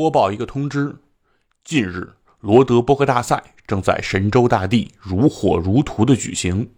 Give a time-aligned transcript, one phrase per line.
[0.00, 0.96] 播报一个通知：
[1.62, 6.70] 近日，罗德波克大赛正在神州大地如火如荼的举行，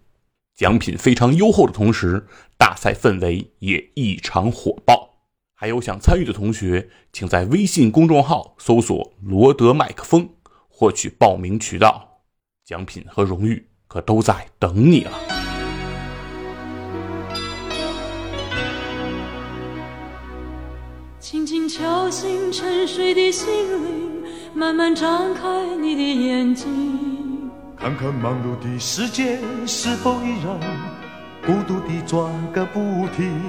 [0.53, 5.21] 奖品非常优厚的同时，大赛氛围也异常火爆。
[5.53, 10.29] 还有想参与的同学，请在微信公众号搜索“罗德麦克风”，
[10.67, 12.19] 获取报名渠道。
[12.65, 15.42] 奖品和荣誉可都在等你了。
[21.75, 23.47] 敲醒沉睡的心
[23.83, 24.23] 灵，
[24.53, 27.49] 慢慢张开你的眼睛。
[27.75, 30.59] 看看忙碌的世界是否依然
[31.43, 33.41] 孤独地转个不停。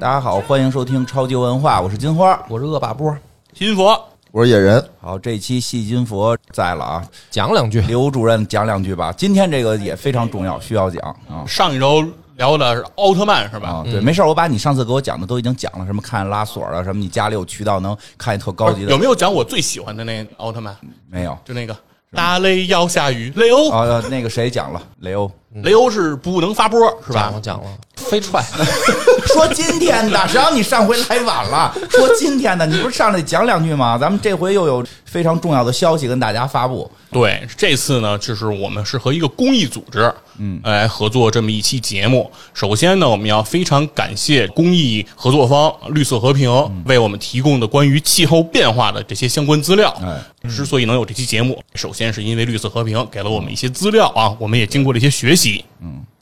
[0.00, 2.42] 大家好，欢迎收听超级文化，我是金花。
[2.48, 3.14] 我是恶霸波，
[3.52, 7.82] 金佛，我是野人，好，这期戏金佛在了啊，讲两句。
[7.82, 9.12] 刘主任讲两句吧。
[9.12, 12.02] 今天这个也非常重要，需要讲啊上一周
[12.36, 13.68] 聊的是奥特曼是吧？
[13.68, 13.82] 啊。
[13.84, 20.76] 对，没事儿，我把你上次给我讲的都已经讲了，什么看拉锁了，什么你家里有渠道能看见特高级的，有没有讲我最喜欢的那奥特曼？
[21.10, 21.36] 没有？
[21.44, 21.76] 就那个
[22.12, 24.82] 大雷要下雨，雷欧，啊，那个谁讲了？
[25.00, 25.30] 雷欧
[25.62, 27.40] 雷欧是不能发波是吧讲了？
[27.40, 27.66] 讲了，
[27.96, 28.44] 飞踹，
[29.32, 31.72] 说今天的， 谁让你上回来晚了？
[31.90, 33.96] 说今天的，你不是上来讲两句吗？
[33.96, 36.90] 咱们这回又有非常重要的消息跟大家发布。
[37.12, 42.28] 对，这次呢，就是我们是和一个公益组织，嗯，来合作这么一期节目。
[42.52, 46.50] 首先呢，我们要非常感谢公益合作方绿色和平
[46.86, 49.96] 为我们提供的关于气候变化的这些相关资料。
[50.02, 55.43] 哎，之所以能有这期节目，首先是因为绿色和平给了我们一些资料啊，我们也经过了一些学习。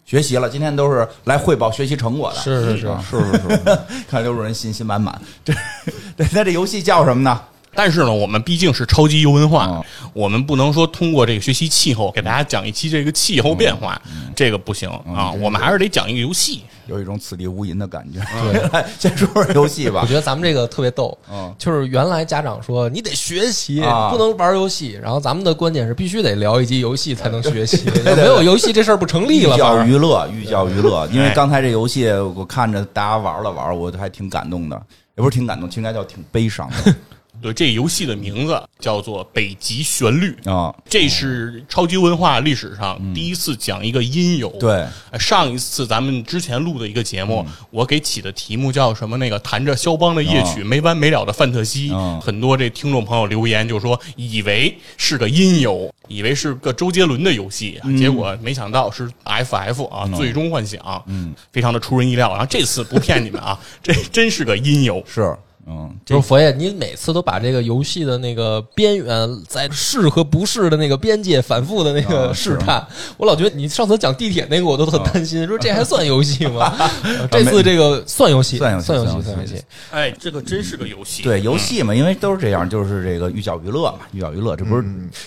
[0.05, 2.41] 学习了，今天都是来汇报学习成果的。
[2.41, 3.78] 是是是，是是是，
[4.09, 5.19] 看刘主任信心满满。
[5.45, 5.55] 这，
[6.17, 7.41] 对，那这游戏叫什么呢？
[7.75, 16.62] 但是呢，我们毕竟是超级游文化，哦我们不能说通过这个学习气候给大家讲一期这个气候变化，嗯这个不行啊，我们还是得讲一个游戏。
[16.89, 18.19] 有一种此地无银的感觉。
[18.43, 20.00] 对， 先说说游戏吧。
[20.03, 20.15] 我觉。
[20.15, 24.11] 得咱们这个特别逗嗯，就是原来家长说你得学习，啊。
[24.11, 29.55] 不能玩游戏，然后咱们的观点是必须得聊一集游戏才能学习，没有游戏这事儿不成立了。
[29.55, 31.09] 寓教反而于乐，寓教于乐。
[31.12, 34.77] 因为哎刚才这游戏，我看着大家玩了玩，我还挺感动的，
[35.16, 36.94] 也不是挺感动，应该叫挺悲伤的
[37.42, 40.34] 对，这游戏的名字叫做《北极旋律》。
[40.50, 40.75] 啊。
[40.88, 44.48] 这是超级文化历史上第一次讲一个音游。
[44.54, 44.70] 嗯对，
[45.10, 49.16] 呃上一次咱们之前录的一个节目，嗯我给起的题目叫什么？
[49.16, 51.91] 那个弹着肖邦的夜曲，没完没了的范特西。
[51.92, 61.02] 嗯很多这听众朋友留言就说，以为是个音游，以为是个周杰伦的游戏，嗯结果没想到是 FF 啊，最终幻想。
[61.06, 62.31] 嗯，非常的出人意料。
[62.31, 65.02] 然后这次不骗你们啊， 这真是个音游。
[65.06, 65.36] 是，
[65.67, 72.84] 嗯，这就是佛爷，你每次都把这个游戏的那个边缘，在是和不是的那个边界反复的那个啊试探，
[73.17, 76.75] 我老觉得你上次讲地铁那个，我都很担心，说这还算游戏吗？
[77.05, 79.65] 呃这次这个算游戏，算游戏算游戏，算游戏算游戏。
[79.93, 81.23] 哎，这个真是个游戏。
[81.23, 84.84] 对游戏嘛，因为都是这样，就是这个寓教于乐嘛，寓教于乐，这不是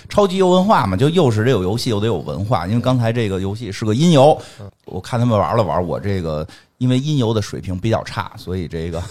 [0.09, 0.97] 超级游文化嘛？
[0.97, 2.67] 就又是这有游戏，又得有文化。
[2.67, 4.37] 因为刚才这个游戏是个音游，
[4.83, 6.45] 我看他们玩了玩，我这个
[6.77, 9.01] 因为音游的水平比较差，所以这个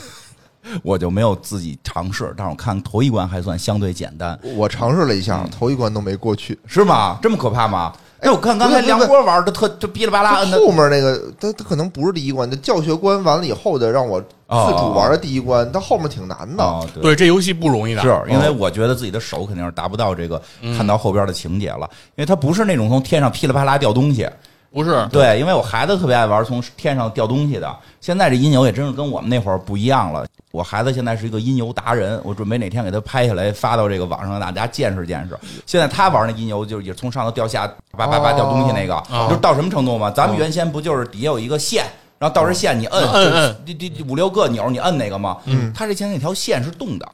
[0.82, 2.32] 我就没有自己尝试。
[2.36, 6.58] 但是我看头一关还算相对简单，我尝试了一下，头一关都没过去。
[6.66, 7.18] 是吗？
[7.22, 7.92] 这么可怕吗？
[8.20, 16.64] 哎，我看刚才梁波玩的特就噼里啪啦摁的后面那个，他他可能不是第一关，他教学关完了以后的，让我自主玩的第一关，他后面挺难的。
[16.64, 17.02] 哦，对。
[17.02, 18.00] 对，这游戏不容易的。
[18.00, 20.40] 是因为我觉得自己的手肯定是达不到这个
[20.74, 21.86] 看到后边的情节了，
[22.16, 24.26] 因为它不是那种从天上噼里啪啦掉东西，
[24.74, 25.06] 不是？
[25.12, 27.76] 对，因为我孩子特别爱玩从天上掉东西的。
[28.00, 30.26] 现在这音游也真是跟我们那会儿不一样了。
[30.50, 35.38] 我孩子现在是一个音游达人，我准备哪天给他拍下来发到这个网上，让大家见识见识。
[35.64, 40.10] 现在他玩那音游就是也从上头掉下，叭叭叭掉东西那个，哦就是到什么程度吗？
[40.10, 41.84] 咱们原先不就是底下有一个线？
[42.18, 45.38] 然后到这线你摁摁摁，第第五六个钮你摁那个吗？
[45.44, 47.06] 嗯，他这现在那条线是动的，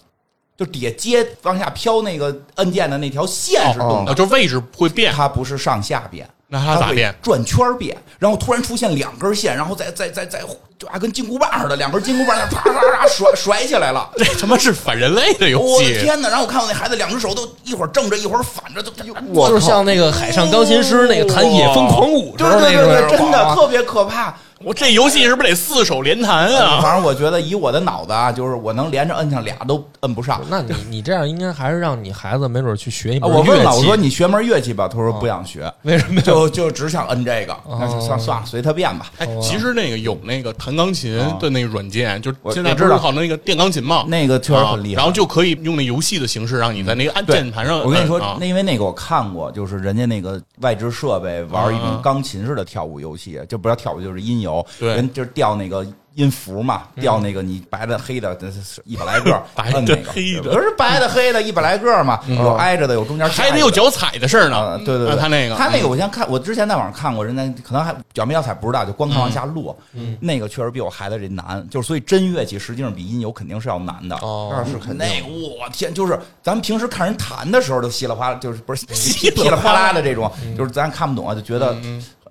[0.56, 6.28] 就底下接往下飘那个按键的那条线是动啊，的，就位置会变，它不是上下变。
[6.52, 7.14] 那它咋会变？
[7.22, 10.40] 转圈儿变，然后突然出现两根线，然后再再再再
[10.76, 14.10] 就啊跟金箍棒似的，两根金箍棒啪啪啪甩甩起来了。
[14.16, 16.00] 这他妈是反人类的游我的戏。
[16.00, 16.28] 天哪！
[16.28, 18.90] 然后我看我那孩子两只手都一会儿正着一会儿反着，都
[19.32, 24.34] 我就是像那个海上钢琴师那个弹《野风狂舞》时对候那种，对对对，真的特别可怕。
[24.62, 26.80] 我这游戏是不是得四手连弹啊？
[26.82, 30.42] 反正我觉得以我的脑子啊，就是我能连着摁上俩都摁不上。
[30.50, 36.20] 那你你这样应该还是让你孩子没准去学一啊门乐我问了，我说你学门乐器吧，他说不想学，为什么？
[36.20, 37.56] 就就只想摁这个。
[37.66, 39.10] 那就算哦算了，随他便吧。
[39.16, 45.00] 哎，其实那个有那个弹钢琴的那个软件，就我现在知道不是好那个电钢琴嘛，那个确实很厉害。
[45.00, 47.80] 啊然后就可以用那游戏的形式，让你在那个按键盘上。
[47.80, 58.36] 我跟你说啊，那因为那个我看过，就是人家那个外置设备玩一种嗯钢琴式的跳舞游戏，就不要跳舞，就是音游，对人就是调那个音符嘛，调那个你白的黑的，
[58.84, 63.88] 一百来个， 白的那个黑的不是白的黑的，一百来个嘛，有挨着的，有中间还得有脚。
[63.90, 64.78] 踩的事儿啊，呢。
[64.78, 74.16] 对对对，他那个，他那个，我先看，我之前在网上看过，人家可能还脚没脚踩不知道，就光看往下落，嗯那个确实比我孩子这难，就是所以真乐器实际上比音游肯定是要难的。
[74.16, 81.76] 哦那是肯定那我天，就是咱们平时看人弹的时候，都稀里哗啦，就是不是 噼里啪啦的这种，就是咱看不懂啊，就觉得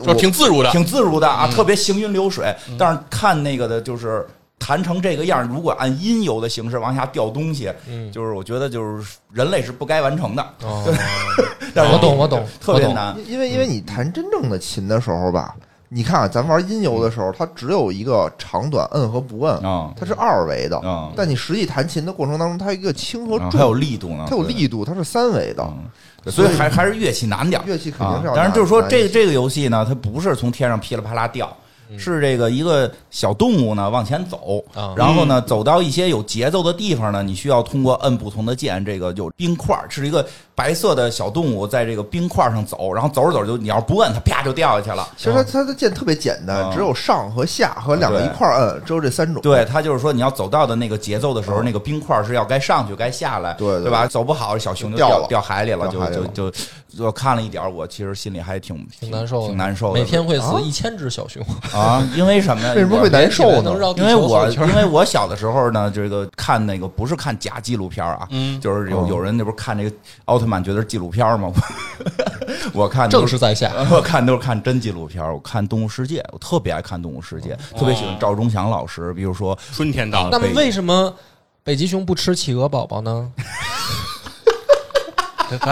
[0.04, 2.56] 说挺自如的，挺自如的啊，特别行云流水。
[2.78, 4.26] 但是看那个的，就是
[4.58, 7.72] 弹成这个样儿，如果按音游的形式往下掉东西，
[8.12, 10.46] 就是我觉得就是人类是不该完成的。
[10.64, 10.86] 哦，
[11.76, 13.16] 但是我懂我懂特别难。
[13.28, 15.56] 因为因为你弹真正的琴的时候吧，
[15.90, 20.78] 你看啊，咱玩音游的时候，它只有一个长短摁和不摁，啊它是二维的。
[20.80, 25.68] 啊，但你实际弹琴的过程当中，它一个轻和重，它有力度呢，它有力度，它是三维的。
[26.32, 27.66] 所以还还是乐器难点儿。
[27.66, 31.56] 乐器肯定啊是要，但是就是说难这这个游戏呢，它不是从天上噼里啪啦掉。
[31.98, 45.08] 是这个一个小动物呢往前走啊，然后呢走到一些有节奏的地方呢，你需要通过摁不同的键，这个有冰块儿，是一个白色的小动物在这个冰块上走，然后走着走着就你要是不摁它啪就掉下去了。
[45.18, 49.42] 其实它它的键特别简单，啊只有上和下和两个一块儿摁，只有这三种。
[49.42, 54.06] 对，它就是说你要走到的那个节奏的时候，那个冰块是要该上去该下来，对对对吧？
[54.06, 56.58] 走不好，小熊就掉掉了掉海里了，就掉海里了就就
[56.98, 60.00] 就看了一点儿，我其实心里还挺挺难受的，挺难受的。
[60.00, 61.44] 每天会死啊一千只小熊，
[61.74, 62.74] 啊，因为什么呀？
[62.76, 69.96] 为什么会难受呢因为我因为我小的时候呢，这个看那个不是看假纪录片啊，嗯就是有哦有人那不是看这个
[70.26, 71.52] 奥特曼觉得是纪录片吗？
[72.74, 73.72] 我看都正是在下。
[73.92, 81.14] 我看都是看真纪录片，我看《动物世界》，我特别爱看《动物世界》，特别喜欢赵忠祥老师，比如说春天到了，那么为什么
[81.64, 83.32] 北极熊不吃企鹅宝宝呢？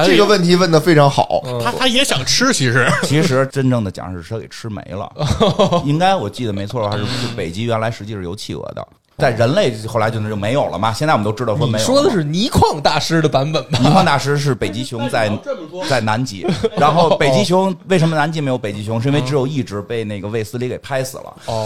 [0.06, 1.44] 这个问题问的非常好。
[1.64, 5.12] 他他也想吃，其实 其实真正的讲是他给吃没了，
[5.86, 8.88] 应该我记得没错的话是是北极原来实际是有企鹅的，
[9.18, 10.94] 在人类后来就就没有了嘛。
[10.94, 11.86] 现在我们都知道说没有。
[11.86, 13.80] 说的是倪匡大师的版本吧？
[13.80, 15.32] 倪匡大师是北极熊在
[15.90, 16.46] 在南极，
[16.78, 19.02] 然后北极熊为什么南极没有北极熊？
[19.02, 21.34] 是因为只有一只被那个卫斯理给拍死了。
[21.46, 21.66] 哦，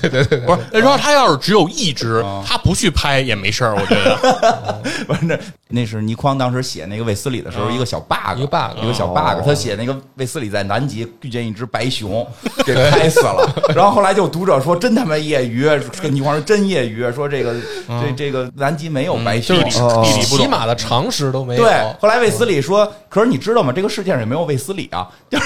[0.00, 0.60] 对对对不是。
[0.72, 4.82] 那说他要是只有一只啊，他不去拍也没事儿，我觉得。
[5.06, 5.40] 不是，
[5.70, 9.42] 那那是倪匡当时写那个卫斯理的时候一个小 bug，一个 bug 一个小哦 bug。
[9.46, 12.26] 他写那个卫斯理在南极遇见一只白熊，
[12.66, 13.50] 给拍死了。
[13.74, 15.64] 然后后来就读者说真他妈业余，
[16.02, 17.54] 跟倪匡说真业余，说这个
[17.88, 21.64] 这这个南极没有白熊起码的常识都没有。
[21.64, 23.72] 对，后来卫斯理说：“可是你知道吗？
[23.72, 25.08] 这个世界上也没有卫斯理啊。
[25.30, 25.40] ”对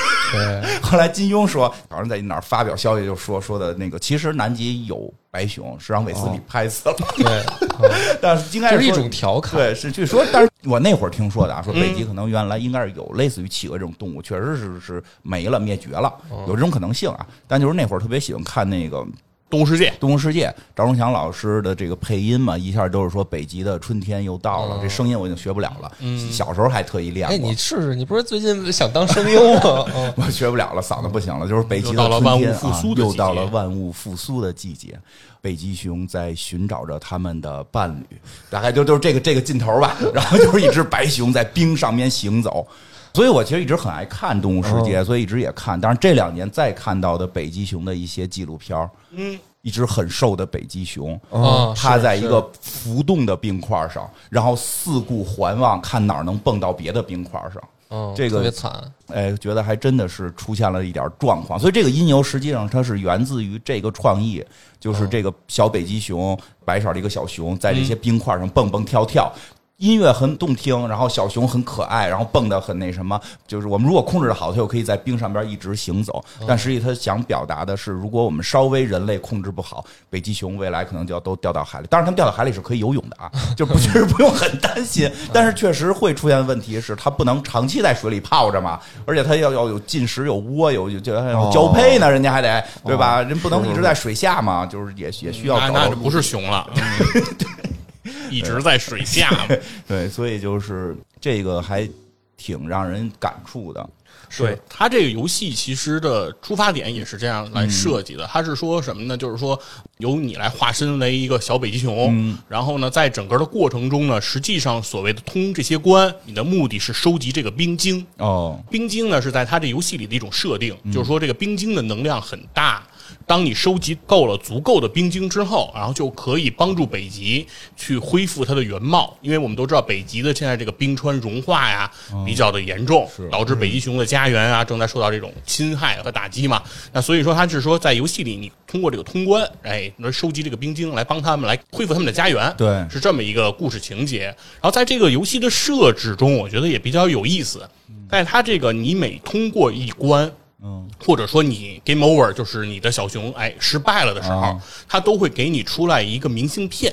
[0.82, 6.94] 后来金庸说，好像在哪儿发表消息就说说的那个，其实南极有白熊，是让韦斯理拍死了。
[7.16, 7.44] 对，
[8.22, 9.58] 但是应该是一种调侃。
[9.58, 16.14] 对，是据说，但是 我那会儿听说的啊，说北极可能原来应该是有类似于企鹅这种动物，确实是是没了灭绝了，
[16.46, 17.26] 有这种可能性啊。
[17.48, 18.98] 但就是那会儿特别喜欢看那个
[19.54, 25.92] 《动物世界动物世界》，赵忠祥老师的这个配音嘛，一下都是说北极的春天又到了，这声音我已经学不了了。
[26.28, 27.54] 小时候还特意练哎，过你。
[27.54, 29.84] 试试，你不是最近想当声优吗？
[29.94, 34.98] 嗯， 我学不了了，嗓子不行了，就是北极到了万物春天复苏的季节啊又到了万物复苏的季节。
[35.40, 38.16] 北极熊在寻找着他们的伴侣，
[38.50, 39.96] 大概就就是这个这个劲头吧。
[40.12, 42.66] 然后就是一只白熊在冰上面行走。
[43.14, 45.80] 所以我其实一直很爱看《动物世界》，所以一直也看。
[45.80, 57.62] 但是这两年再看到的北极熊的一些纪录片儿嗯，一只很瘦的北极熊，哦是它在一个浮动的冰块上，然后四顾环望，看哪儿能蹦到别的冰块上。
[57.90, 58.72] 嗯，这个特别惨。
[59.08, 64.44] 哎，觉得还真的是出现了一点状况，所以这个音游实际上它是源自于这个创意，
[64.80, 69.32] 就是这个小北极熊，白色的一个小熊，在这些冰块上蹦蹦跳跳。
[69.78, 76.24] 音乐很动听，然后小熊很可爱，然后蹦的很那什么，就是我们如果控制的好，它就可以在冰上边一直行走。
[76.46, 81.86] 但实际它想表达的是，如果我们稍微人类控制不好，北极熊未来可能就要都掉到海里。
[81.90, 85.10] 当然，它们掉到海里是可以游泳的啊， 就不确实不用很担心。
[85.34, 91.12] 但是确实会出现的问题是，它不能长期在水里泡着嘛，而且它要要有进食、有窝、有有就
[91.50, 93.20] 交配呢，人家还得对吧？
[93.22, 96.70] 人不能一直在水下嘛，就是也也需要那那就不是熊了，
[98.30, 99.48] 一直在水下嘛。
[99.88, 101.88] 对，所以就是这个还
[102.36, 103.88] 挺让人感触的。
[104.36, 109.16] 对它这个游戏其实的出发点也是这样来设计的，它是说什么呢？
[109.16, 109.56] 就是说
[109.98, 118.04] 由你来化身为一个小北极熊，然后呢，在整个的过程中呢，实际上所谓的通这些关，你的目的是收集这个冰晶。
[118.16, 122.84] 哦，冰晶呢是在它这游戏里的一种设定，就是说这个冰晶的能量很大。
[123.26, 129.16] 当你收集够了足够的冰晶之后，然后就可以帮助北极去恢复它的原貌。
[129.22, 131.90] 因为我们都知道北极的现在这个冰川融化呀
[132.26, 136.62] 比较的严重，导致北极熊的家园啊正在受到这种侵害和打击嘛。
[136.92, 142.54] 那所以说，它是说在游戏里你通过这个通关，哎，来收集这个冰晶来帮他们来恢复他们的家园。
[142.58, 144.24] 对是这么一个故事情节。
[144.24, 147.68] 然后在这个游戏的设置中，我觉得也比较有意思。
[148.10, 150.30] 在它这个你每通过一关，
[150.64, 154.62] 嗯，或者说你 game over，就是你的小熊哎失败了的时候，啊。
[154.88, 156.90] 它都会给你出来一个明信片，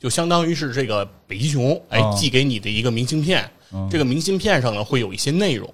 [0.00, 2.10] 就相当于是这个北极熊哎啊。
[2.14, 3.48] 寄给你的一个明信片。
[3.90, 5.66] 这个明信片上呢会有一些内容，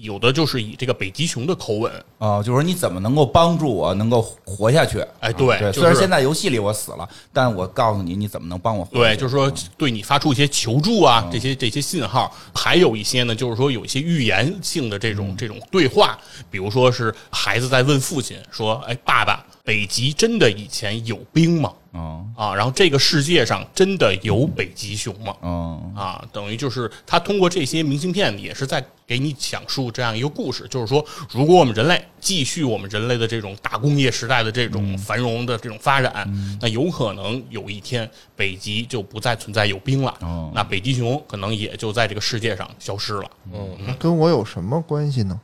[0.00, 5.00] 有的就是以这个北极熊的口吻，啊，就是说你怎么能够帮助我能够活下去？
[5.20, 16.18] 哎对，对，就是虽然现在游戏里我死了，但我告诉你，你怎么能帮我活下对，就是说对你发出一些求助啊，这些这些信号，还有一些呢，就是说有一些预言性的这种这种对话，
[16.50, 21.72] 比如说是孩子在问父亲说：“哎，爸爸，北极真的以前有冰吗？
[21.92, 36.30] 嗯啊，然后这个世界上真的有北极熊吗？”嗯啊，等于就是他通过这些明信片，也是在给你讲述这样一个故事，就是说，如果我们人类继续我们人类的这种大工业时代的这种繁荣的这种发展，
[36.60, 43.30] 那有可能有一天北极就不再存在有冰了，哦那北极熊可能也就在这个世界上消失了。
[43.52, 45.40] 嗯跟我有什么关系呢？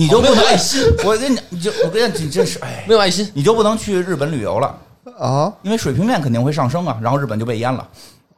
[0.00, 0.82] 你就没有爱心？
[1.04, 3.30] 我跟你，你就我跟你，你真是哎，没有爱心。
[3.34, 4.74] 你就不能去日本旅游了，
[5.18, 7.86] 啊，因为水平面肯定会上升啊，然后日本就被淹了。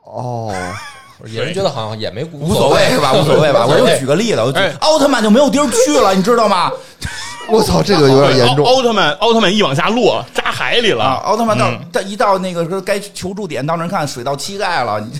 [0.04, 0.52] 哦，
[1.32, 3.12] 有人觉得好像也没无无所谓是吧？
[3.12, 3.64] 无所谓吧？
[3.70, 6.70] 我就举个例子，我举哎奥特曼就没有地儿去了，你知道吗？
[7.48, 8.82] 我操，这个有点严重奥。
[8.82, 11.04] 特曼，奥特曼一往下落，扎海里了。
[11.04, 15.10] 啊，奥特曼到嗯到一到那个该求助点，到那看水到膝盖了，你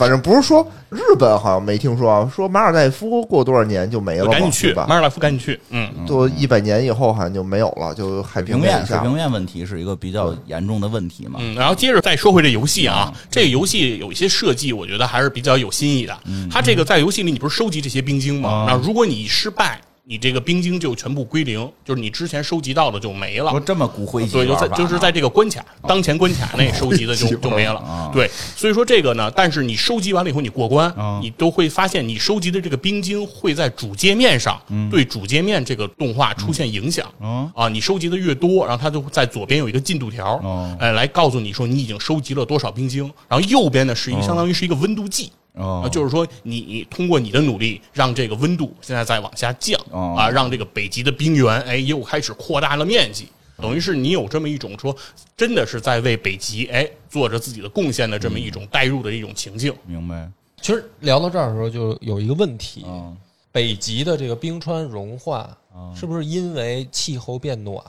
[0.00, 4.94] 反正不是说日本好像没听说啊，说马尔代夫过多少年就没了，赶紧去，吧马？
[4.94, 5.60] 尔代夫赶紧去。
[5.68, 11.38] 嗯，都一百年以后好像就没有了，就海平平面水面以下平面问题是一个比较严重的问题嘛。
[11.42, 16.18] 嗯，然后接着再说回这游戏啊，这个游戏有一些设计，我觉得还是比较有新意的。
[16.50, 18.64] 它这个在游戏里，你不是收集这些冰晶吗啊？
[18.68, 19.78] 那如果你失败，
[20.10, 23.60] 你这个冰晶就全部归零，就是你之前收集到的就没了说。
[23.60, 28.10] 这么骨灰级对，就在就是在这个关卡当前关卡内 收集的就就没了啊。
[28.12, 37.06] 对，所以说这个呢，但是你收集完了以后，你过关啊，你都会发现你收集的这个冰晶会在主界面上对主界面这个动画出现影响。
[37.20, 45.30] 嗯啊，你收集的越多，然后它就在左边有一个进度条哦，哎，来告诉你说你已经收集了多少冰晶，然后右边呢是一个相当于是一个温度计。
[45.54, 54.96] 哦啊，就是说你你通过你的努力，让这个温度现在在往下降哦啊，让这个北极的冰原哎又开始扩大了面积，等于是你有这么一种说
[55.36, 59.74] 真的是在为北极哎做着自己的贡献的这么一种代入的一种情境。
[59.86, 60.30] 明白？
[60.60, 63.16] 其实聊到这儿的时候，就有一个问题：嗯
[63.52, 65.56] 北极的这个冰川融化，
[65.92, 67.82] 是不是因为气候变暖？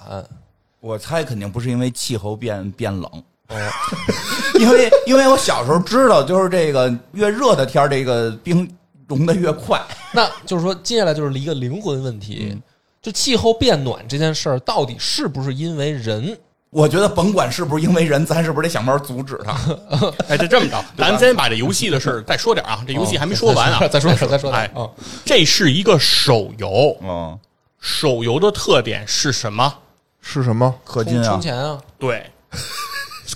[0.80, 3.24] 我猜肯定不是因为气候变变冷，哦，
[4.60, 8.70] 因为因为我小时候知道，就是这个越热的天儿，这个冰
[9.08, 9.82] 融的越快。
[10.14, 12.62] 那就是说，接下来就是一个灵魂问题，嗯
[13.02, 16.38] 就气候变暖这件事儿，到底是不是因为人？
[16.70, 19.58] 我觉得甭管是不是因为人，咱是不是得想办法阻止他？
[20.30, 24.88] 哎，就这么着， 咱先把这游戏的事儿再说点啊，这游戏还没说完啊，再说点，再说点哎啊！
[25.26, 27.38] 这是一个手游，嗯，
[27.80, 29.74] 手游的特点是什么？
[30.22, 30.74] 是什么？
[30.88, 31.78] 氪金啊，充钱啊！
[31.98, 32.30] 对，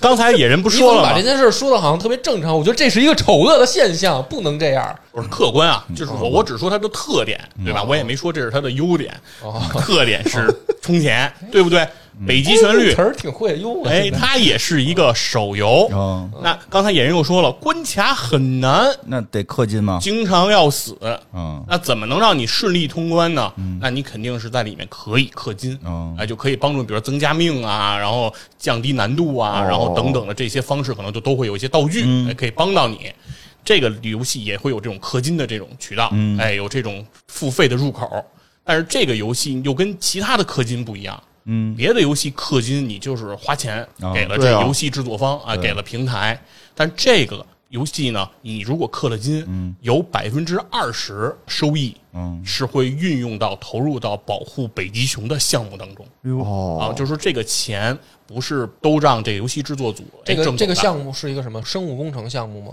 [0.01, 1.23] 刚才野人不你说了吗把这？
[1.23, 2.57] 件事说的好像特别正常？
[2.57, 4.95] 我觉得这是一个丑恶的现象，不能这样。
[5.11, 7.83] 我是客观啊，就是我我只说它的特点，对吧？
[7.83, 9.13] 我也没说这是它的优点，
[9.79, 11.87] 特点是充钱，对不对？
[12.27, 13.89] 北极旋律词，儿挺会用啊！
[13.91, 15.89] 哎，它也是一个手游。
[15.91, 19.99] 嗯，那刚才野人又说了，关卡很难，那得氪金吗？
[20.01, 20.97] 经常要死。
[21.33, 23.51] 嗯那怎么能让你顺利通关呢？
[23.81, 33.11] 那你肯定是在里面可以氪金，嗯哎，就可以帮助，比如说增加命啊，然后降低难度啊，然后等等的这些方式，可能就都会有一些道具，哎，可以帮到你。
[33.63, 38.23] 这个游戏也会有这种氪金的这种渠道，哎，有这种付费的入口。
[38.63, 46.39] 但是这个游戏又跟其他的氪金不一样，嗯，别的游戏氪金你就是花钱啊给了这游戏制作方啊，给了平台，
[46.73, 52.41] 但这个游戏呢，你如果氪了金，有百分之二十收益，嗯。
[52.45, 56.05] 是会运用到投入到保护北极熊的项目当中。
[56.05, 62.71] 啊，哦，就是说这个钱不是都让这个游戏制作组这个这个项目是一个什么生物工程项目吗？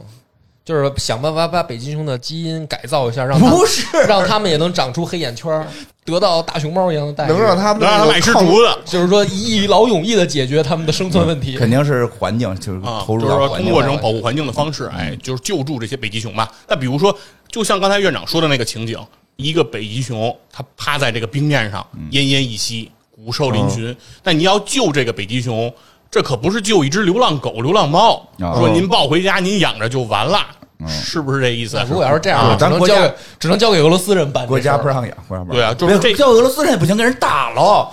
[0.64, 5.66] 就是想办法把北极熊的基因改造一下，让它不是让他们也能长出黑眼圈儿，
[6.04, 11.56] 得到大熊猫一样的待遇，能让他们能让他们爱吃抗竹子就是说一劳永逸的解决他们的生存问题。
[11.56, 16.50] 肯定是环境，就是啊，投入就是说通过这种保护环境的方式，哎，就是救助这些北极熊吧。
[16.68, 17.16] 那比如说，
[17.48, 18.98] 就像刚才院长说的那个情景，
[19.36, 23.96] 一个北极熊它趴在这个冰面上，奄奄一息，骨瘦嶙峋。
[24.22, 25.72] 但你要救这个北极熊，
[26.12, 30.40] 这可不是救一只流浪狗、流浪猫，啊说您抱回家您养着就完了，
[30.86, 31.82] 是不是这意思？
[31.88, 37.90] 如果要是这样咱国家能交给只能交给俄罗斯人办国家不让养，国家不让养对啊就是这别叫俄罗斯人也不行，给人打了。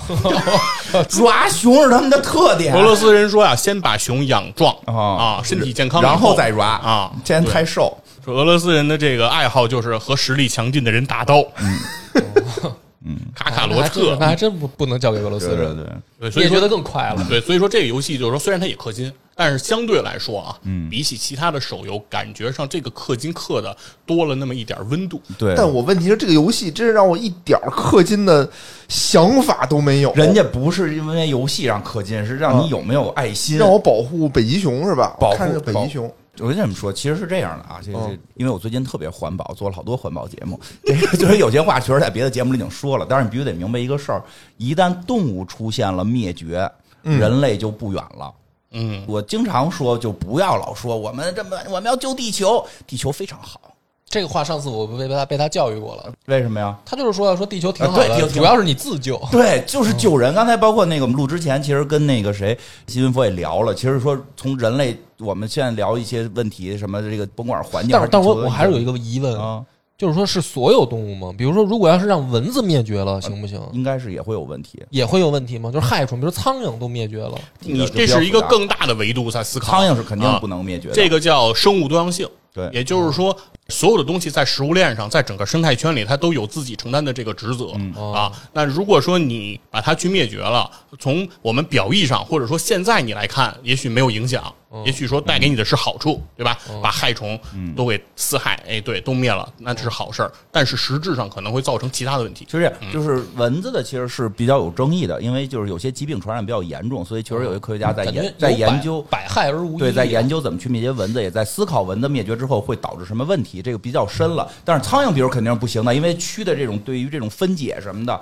[1.07, 2.75] 抓熊是他们的特点。
[2.75, 7.11] 俄罗斯人说呀，先把熊养壮啊啊，身体健康然后再抓啊。
[7.23, 7.97] 这人对太瘦。
[8.25, 11.41] 说俄罗斯人的这个爱好就是和实力强劲的人打刀。
[13.05, 15.85] 嗯，卡卡罗特那还真不不能交给俄罗斯人，对，
[16.19, 17.25] 对，所以觉得更快了。
[17.29, 23.75] 对，所以说这个游戏就是说，虽然它也氪金，但是相对来说啊，嗯，比起其他的手游，感觉上这个氪金氪的
[24.05, 25.21] 多了那么一点温度。
[25.37, 28.49] 对，但我问题是，这个游戏真是让我一点儿氪金的
[28.89, 30.11] 想法都没有。
[30.13, 33.57] 人家不是因为游戏让氪金，是让你有没有爱心。
[33.57, 35.15] 让我保护北极熊是吧？
[35.17, 40.59] 保护着北极熊，我跟你们说，其实是这样的啊，这这嗯，因为我最近特别环保，做了好多环保节目。
[40.83, 44.23] 这个 就是有些话确实在别的节目里已经说了，但是你必须得明白一个事儿：
[44.57, 46.69] 一旦动物出现了灭绝，
[47.03, 48.33] 人类就不远了。
[48.71, 53.68] 嗯，我经常说，就不要老说我们这么我们要救地球，地球非常好。
[54.09, 56.75] 这个话上次我被他被他教育过了，为什么呀？
[56.83, 59.21] 他就是说说地球挺好的，主要是你自救。
[59.31, 60.33] 对，就是救人。
[60.33, 69.63] 刚才包括那个我们录之前，其实跟那个谁新闻佛也聊了，其实说从人类我们现在聊一些问题，什么这个甭管环境但是，但我我还是有一个疑问，啊，
[69.95, 71.31] 就是说是所有动物吗？
[71.37, 73.61] 比如说，如果要是让蚊子灭绝了，行不行？
[73.73, 74.83] 应该是也会有问题。
[74.89, 75.71] 也会有问题吗？
[75.71, 79.73] 就是害虫，比如苍蝇都灭绝了，你这是一个更大的维度在思考。
[79.73, 80.95] 苍蝇是肯定不能灭绝的。
[80.95, 82.27] 这个叫生物多样性。
[82.51, 83.35] 对也就是说，
[83.69, 87.71] 所有的东西在食物链上，在整个生态圈里，它都有自己承担的这个职责、
[88.13, 88.31] 啊。
[88.51, 94.53] 那如果说你把它去灭绝了，从我们表意上，或者说现在你来看，也许没有影响，
[94.85, 96.57] 也许说带给你的是好处，对吧？
[96.81, 97.39] 把害虫
[97.75, 100.31] 都给四害，哎，对，都灭了，那这是好事儿。
[100.51, 102.45] 但是实质上可能会造成其他的问题。
[102.45, 109.01] 其实这样就是蚊子的，其实是比较有争议的，因为就是有些疾病传染比较严重，所以确实有些科学家在研在研究。
[109.09, 109.77] 百害而无一。
[109.77, 114.49] 对，在研究怎么去灭绝蚊子，也在思考蚊子灭绝之后会导致什么问题，这个比较深了。
[114.63, 118.21] 但是苍蝇，比如肯定是不行的，因为蛆的这种对于这种分解什么的，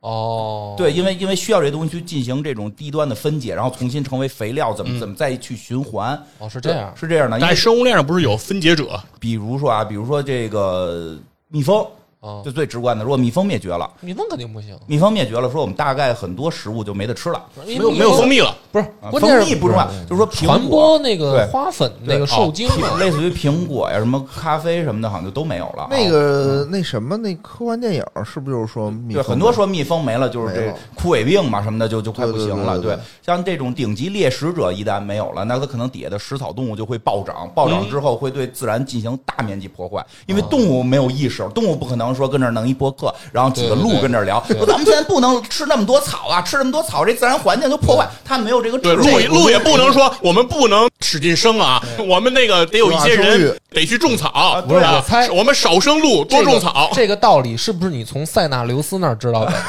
[0.00, 6.20] 哦，对，因为因为需要这东西去进行这种低端的分解，然后重新成为肥料，怎嗯么怎么再去循环。
[6.38, 7.36] 哦是这样，是这样的。
[7.36, 9.00] 因在为生物链上不是有分解者？
[9.18, 11.18] 比如说啊，比如说这个
[11.48, 11.84] 蜜蜂，
[12.20, 17.44] 哦就最直观的，如果蜜蜂灭绝了，蜜蜂肯定不行，蜜蜂灭绝了，说我们大概很多食物就没得吃了。
[17.66, 25.86] 没没有没有蜂，蜜了，不是啊关键是蜂蜜不重要，就是说传播那个花粉那个受精类似于苹果呀、什么咖啡什么的，好像就都没有了。
[25.90, 32.78] 那个那什么那科幻电影是不是就是说蜜对，很多说蜜蜂没了，就是这枯萎病嘛什么的，就就快不行了。
[32.78, 49.26] 对对对对对像这种顶级猎食者一旦没有了，那它可能底下的食草动物就会暴涨，暴嗯涨之后会对自然进行大面积破坏，因为动物没有意识，动物不可能说跟这儿弄一播客，然后几个鹿跟这儿聊，说咱们现在不能吃那么多草啊，吃那么多草，这自然环境就破坏，它没有这个对，智慧。
[49.26, 56.90] 鹿鹿也不能说我们不能使劲生啊，我们那个得有一些人得去种草，不是我猜我们少生鹿，多种草。
[56.92, 59.52] 这个道理是不是你从塞纳留斯那儿知道的？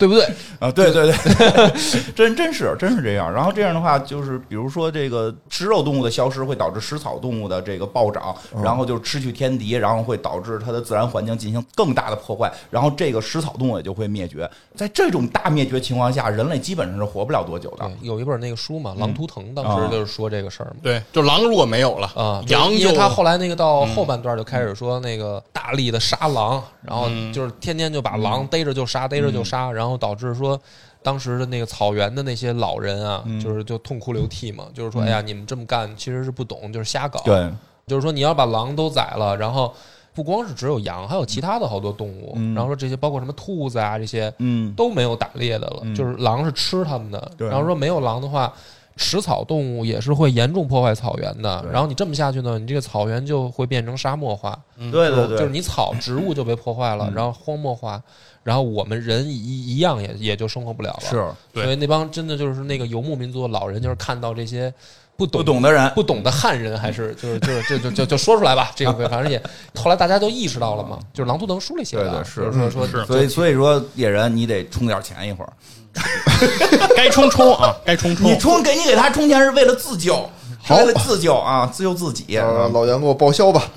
[0.00, 0.24] 对不对？
[0.58, 1.70] 啊，对对对，
[2.16, 3.30] 真真是真是这样。
[3.30, 14.50] 然后这样的话，就是比如说这个食肉动物的消失，会导致食草动物的这个暴涨，然后就失去天敌，然后会导致它的自然环境进行更大的破坏，然后这个食草动物也就会灭绝。
[14.74, 20.76] 在这种大灭绝情况下，人类基本上是活不了多久的。，有一本那个书嘛，《狼图腾》当啊时就是说这个事儿嘛。
[20.82, 30.60] 对，就狼如果没有了啊，羊就因为他后来那个到后半段就开始说那个大力的杀狼，然后就是天天就把狼逮着就杀，逮着就杀，然后导致说
[31.02, 37.50] 当时的那个草原的那些老人啊，就是就痛哭流涕嘛，就是说哎呀，你们这么干其实是不懂，就是瞎搞。，对，
[37.86, 39.72] 就是说你要把狼都宰了，然后
[40.14, 47.32] 不光是只有羊，还有其他的好多动物，然后说这些包括什么兔子啊这些，嗯，都没有打猎的了，就是狼是吃它们的。
[47.36, 47.48] 对。
[47.48, 48.52] 然后说没有狼的话，
[49.00, 51.64] 食草动物也是会严重破坏草原的。
[51.72, 54.56] 然后你这么下去呢，你这个草原就会变成沙漠化，
[54.92, 58.00] 对对对，就是你草植物就被破坏了，然后荒漠化，
[58.42, 61.08] 然后我们人一一样也也就生活不了了。
[61.08, 64.72] 是对所以那帮真的就是那个游牧民族的老人，就是看到这些。
[65.16, 69.38] 不懂不懂的人不懂的汉人，还是就是就是就就就就说出来吧，这个反正也
[69.74, 75.52] 后来大家都意识到了嘛，就是《狼图腾》书里写的啊，对对是就是说所以所以说野人你得充点钱一会儿，
[76.96, 78.26] 该冲冲啊，该冲冲。
[78.30, 78.38] 你。
[78.38, 80.28] 充给你给他充钱是为了自救，
[80.64, 82.38] 是为了自救啊，自救自己。
[82.38, 83.68] 呃，老杨给我报销吧。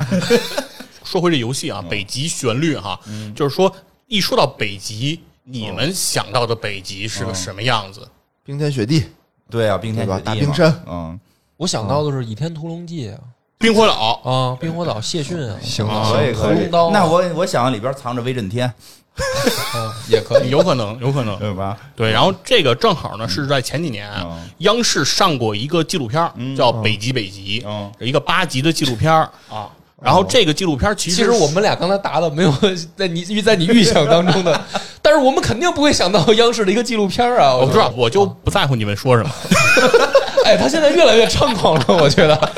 [1.03, 2.99] 说回这游戏啊，北极旋律哈，
[3.35, 3.71] 就是说
[4.07, 8.07] 一说到北极，你们想到的北极是个什么样子？
[8.43, 9.05] 冰天雪地，
[9.49, 11.19] 对啊，冰天雪地大冰山，嗯，
[11.57, 13.19] 我想到的是《倚天屠龙记》啊，
[13.59, 16.11] 冰火岛啊，冰火岛谢逊啊，行啊。
[16.11, 16.55] 可以可以。
[16.55, 16.91] 屠龙刀。
[16.91, 18.73] 那我我想里边藏着威震天，
[19.75, 20.49] 嗯， 也可以。
[20.49, 21.37] 有可能，有可能。
[21.39, 21.77] 对吧？
[21.95, 24.09] 对，然后这个正好呢是在前几年
[24.59, 29.69] 央视上过一个纪录片儿叫《北极北极》嗯，一个八集的纪录片啊。
[30.01, 32.53] 然后这个纪录片其实其实我们俩刚才答的没有
[32.97, 34.61] 在你预在你预想当中的，
[35.01, 37.55] 但是我们肯定不会想到央视的一个纪录片啊！
[37.55, 39.29] 我不知道，我就不在乎你们说什么，
[40.43, 42.51] 哎，他现在越来越猖狂了，我觉得。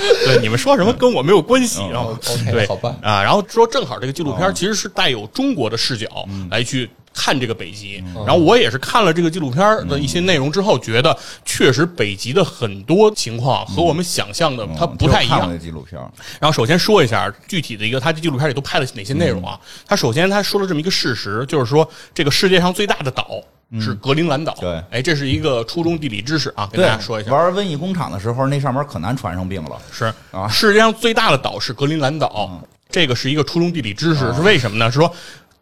[0.24, 1.80] 对你们说什么跟我没有关系。
[1.82, 2.16] 嗯然后
[2.50, 6.08] 对，好吧啊，然后说正好这个纪录片其实是带有中国的视角
[6.50, 6.88] 来去。
[7.12, 16.00] 看这个北极，然后我也是看了这个纪录片的一些内容之后，觉得确实北极的很多情况和我们想象的它不太一样纪录片，
[16.40, 19.58] 然后首先说一下具体的一个，它这纪录片里都拍了哪些内容啊？
[19.88, 23.42] 他首先他说了这么一个事实，就是说这个世界上最大的岛
[23.78, 24.56] 是格陵兰岛。
[24.60, 27.30] 对哎，这是一个初中地理知识啊，跟大家说一下。
[27.30, 29.78] 玩瘟疫工厂的时候，那上面可难传上病了。
[29.92, 34.90] 是啊世界上最大的岛是格陵兰岛，这个是一个初中地理知识，是为什么呢？
[34.90, 35.12] 是说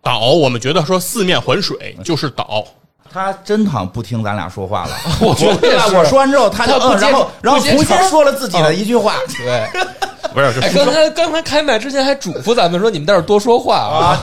[0.00, 2.64] 岛，我们觉得说四面环水就是岛，
[3.12, 4.90] 他真好像不听咱俩说话了。
[5.20, 9.66] 我觉得我说完之后，他就不接然后然后不接重新说了自己的一句话 对，
[10.34, 10.60] 不是？
[10.60, 13.98] 哎，刚才刚才开麦之前还嘱咐咱们说，你们在这儿多说话啊。
[13.98, 14.22] 啊，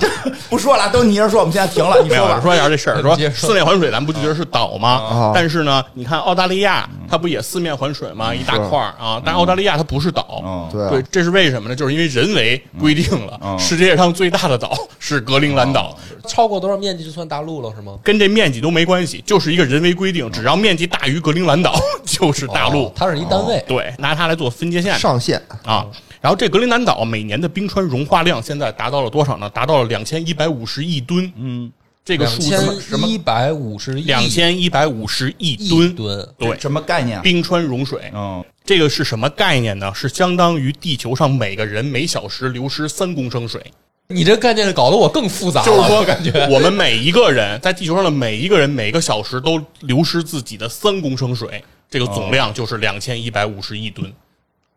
[0.50, 2.42] 不说了，都你一人说，我们现在停了，你没有说吧。
[2.42, 5.32] 说一下这事儿，说四面环水，咱不就觉得是岛吗啊？
[5.34, 8.34] 但是呢，你看澳大利亚，它不也四面环水吗？
[8.34, 10.42] 一大块儿啊，但澳大利亚它不是岛。
[10.46, 11.76] 嗯，对啊对，这是为什么呢？
[11.76, 17.94] 就是因为人为规定了，嗯世界上最大的岛是格陵兰岛，超过多少面积就算大陆了是吗？
[18.04, 22.88] 跟这面积都没关系，就是一个人为规定，只要面积大于格陵兰岛 就是大陆。
[22.88, 23.64] 哦它是一单位。
[23.66, 25.88] 对，拿它来做分界线上限啊。
[26.20, 29.50] 然后这格陵兰岛每年的冰川融化量现在达到了多少呢？
[29.50, 31.32] 达到了两千一百五十亿吨。
[31.38, 31.72] 嗯，
[32.04, 35.96] 这个两数字千一百五十亿两千一百五十亿亿吨。
[35.96, 37.22] 吨，对，什么概念？
[37.22, 39.90] 冰川融水，嗯，这个是什么概念呢？
[39.96, 43.62] 是相当于地球上每个人每小时流失三公升水。
[44.08, 54.12] 你这概念搞得我更复杂了，就是说，我感觉我们每一个人在地球上的每一个人每个小时都流失自己的三公升水，这个总量就是两千一百五十亿吨。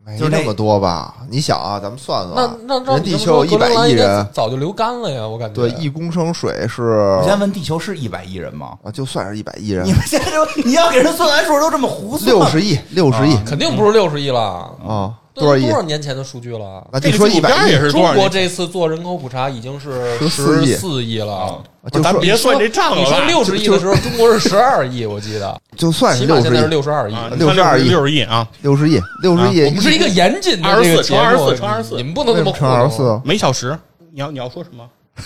[0.01, 1.13] 没就是那那么多吧？
[1.29, 5.55] 你想啊，咱们算那算，那那人地球有一百亿人，早就流干了呀，我感觉。
[5.55, 8.77] 对，一公升水是我先问，地球是一百亿人吗？
[8.81, 12.33] 啊，就算是一百亿人你，们现在就你要给人算完数都这么胡算？
[12.33, 15.71] 六十亿，六十亿肯定不是六十亿了，啊，都多少亿多？
[15.71, 16.85] 少年前的数据了？
[16.91, 18.29] 那就说一百亿是多中国？
[18.29, 21.61] 这次做人口普查已经是14亿四亿了。
[21.91, 23.25] 就说咱别算这账你说了？
[23.25, 27.15] 六十亿的时候，中国是十二亿，我记得，就算是起码现在是六十亿，六十二亿。
[27.15, 33.19] 啊，62亿六十亿啊，六十亿，六十亿，我们是一个严谨的二十四乘二十四乘二十四你们不能这么乘二十四？
[33.23, 33.77] 每小时。
[34.11, 34.87] 你要你要说什么？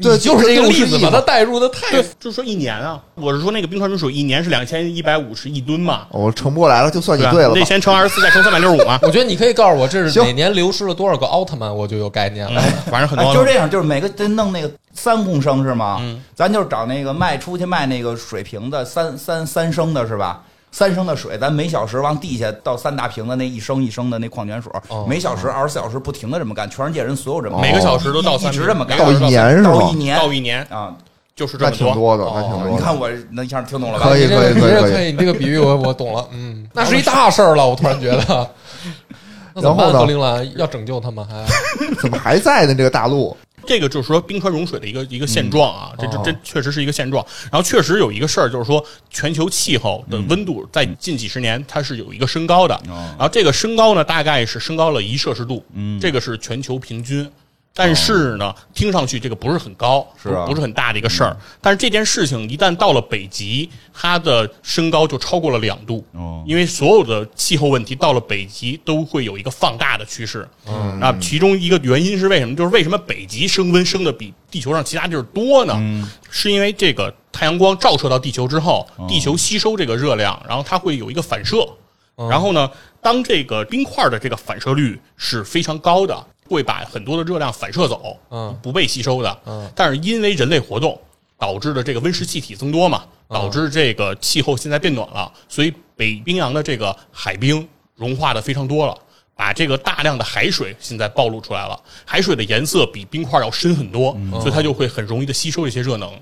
[0.00, 3.00] 对就是这个例子，60亿把它带入的太，就是说一年啊。
[3.14, 7.30] 我是说那个冰川融水一年是两千一百五十亿吨嘛，我乘不过来了，就算你吧？
[7.30, 7.54] 对了吧？
[7.54, 8.98] 得先乘二十四，再乘三百六十五嘛。
[9.04, 12.62] 我觉得你可以告诉我，这是行哪年流失了多少个奥特曼，我就有概念了。
[12.90, 15.98] 反正很哎，多就是这样，就是每个得弄那个三公升是吗？
[16.00, 20.42] 嗯，咱就是找那个卖出去卖那个水瓶的三三三升的是吧？
[20.72, 29.94] 三升的水，咱每小时往地下倒三大瓶的那一升一升的那矿泉水，哦每小时二十四小时不停的这么干，全世界人所有这么每个小时都倒一三一直这么干，到一年是吗到一？
[29.96, 30.94] 年到一年啊！
[31.36, 32.70] 就是这挺多的，哦那挺多的。
[32.70, 34.08] 你看我那一下听懂了吧？
[34.08, 36.26] 可以你这可以可以可以你这个可以，你这个比喻我我懂了。
[36.32, 38.50] 嗯， 那是一大事儿了，我突然觉得。
[39.52, 39.76] 那怎么？
[39.82, 41.44] 然后呢格陵兰要拯救他们还？
[42.00, 42.74] 怎么还在呢？
[42.74, 43.36] 这个大陆
[43.70, 47.24] 这个就是说冰川融水的一个一个现状啊，这这哦这确实是一个现状。
[47.52, 55.64] 然后确实有一个事儿，就是说全球气候的温度在近几十年它是有一个升高的，然后这个升高呢大概是升高了一摄氏度，
[56.00, 57.30] 这个是全球平均。
[57.72, 61.36] 但是呢，听上去这个不是很高，是啊不是很大的一个事儿。
[61.60, 66.04] 但是这件事情一旦到了北极，它的升高就超过了两度。
[66.12, 70.46] 哦因为所有的气候问题到了北极都会有一个放大的趋势。
[70.66, 72.56] 嗯，那其中一个原因是为什么？
[72.56, 75.74] 就是为什么北极升温升的比地球上其他地儿多呢？
[76.28, 81.66] 是因为这个太阳光照射到地球之后，地球吸收这个热量，然后它会有一个反射。
[82.28, 89.38] 然后呢，当这个冰块的这个反射率是非常高的，会把很多的热量反射走，嗯不被吸收的。
[89.46, 91.00] 嗯，但是因为人类活动
[91.38, 98.98] 导致的这个温室气体增多嘛，嗯导致这个气候现在变暖了，所以北冰洋的这个海冰融化的非常多了。
[99.40, 106.12] 把这个大量的海水现在暴露出来了，海水的颜色比冰块要深很多，所以它就会很容易的吸收一些热能。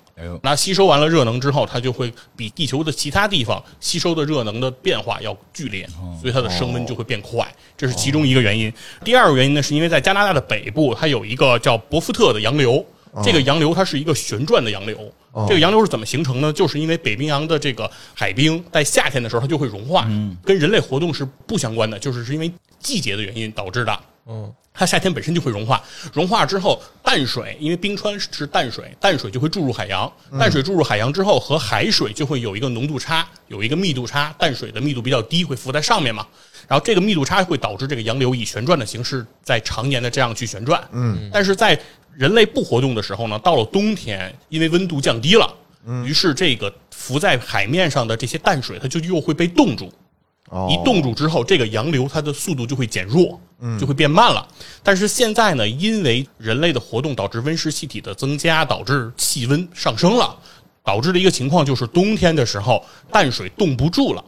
[0.41, 5.85] 那吸收完了热能之后，它就会比地球的其他地方吸收的热能的变化要剧烈，
[6.21, 7.45] 所以它的升温就会变快，
[7.77, 8.73] 这是其中一个原因。
[9.05, 12.87] 第二个原因呢，是因为在加拿大的北部，它有一个叫伯福特的洋流，
[13.23, 15.13] 这个洋流它是一个旋转的洋流。
[15.47, 16.53] 这个洋流是怎么形成呢？
[16.53, 20.09] 就是因为北冰洋的这个海冰在夏天的时候它就会融化，
[20.45, 22.51] 跟人类活动是不相关的，就是是因为
[22.81, 24.01] 季节的原因导致的。
[24.27, 36.27] 嗯，它夏天本身就会融化，融化之后，淡水因为冰川是淡水，淡水就会注入海洋，淡水注入海洋之后和海水就会有一个浓度差，有一个密度差，淡水的密度比较低，会浮在上面嘛。
[36.67, 40.83] 然后这个密度差会导致这个洋流以旋转的形式在常年的这样去旋转。
[40.93, 41.79] 嗯，但是在
[42.19, 45.49] 人类不活动的时候呢，到了冬天，因为温度降低了，
[46.05, 49.87] 于是这个浮在海面上的这些淡水，它就又会被冻住。
[50.51, 53.41] 哦一冻住之后，这个洋流它的速度就会减弱，
[53.79, 54.45] 就会变慢了。
[54.83, 60.37] 但是现在呢，因为人类的活动导致温室气体的增加，导致气温上升了，
[60.83, 64.25] 导致的一个情况就是冬天的时候淡水冻不住了。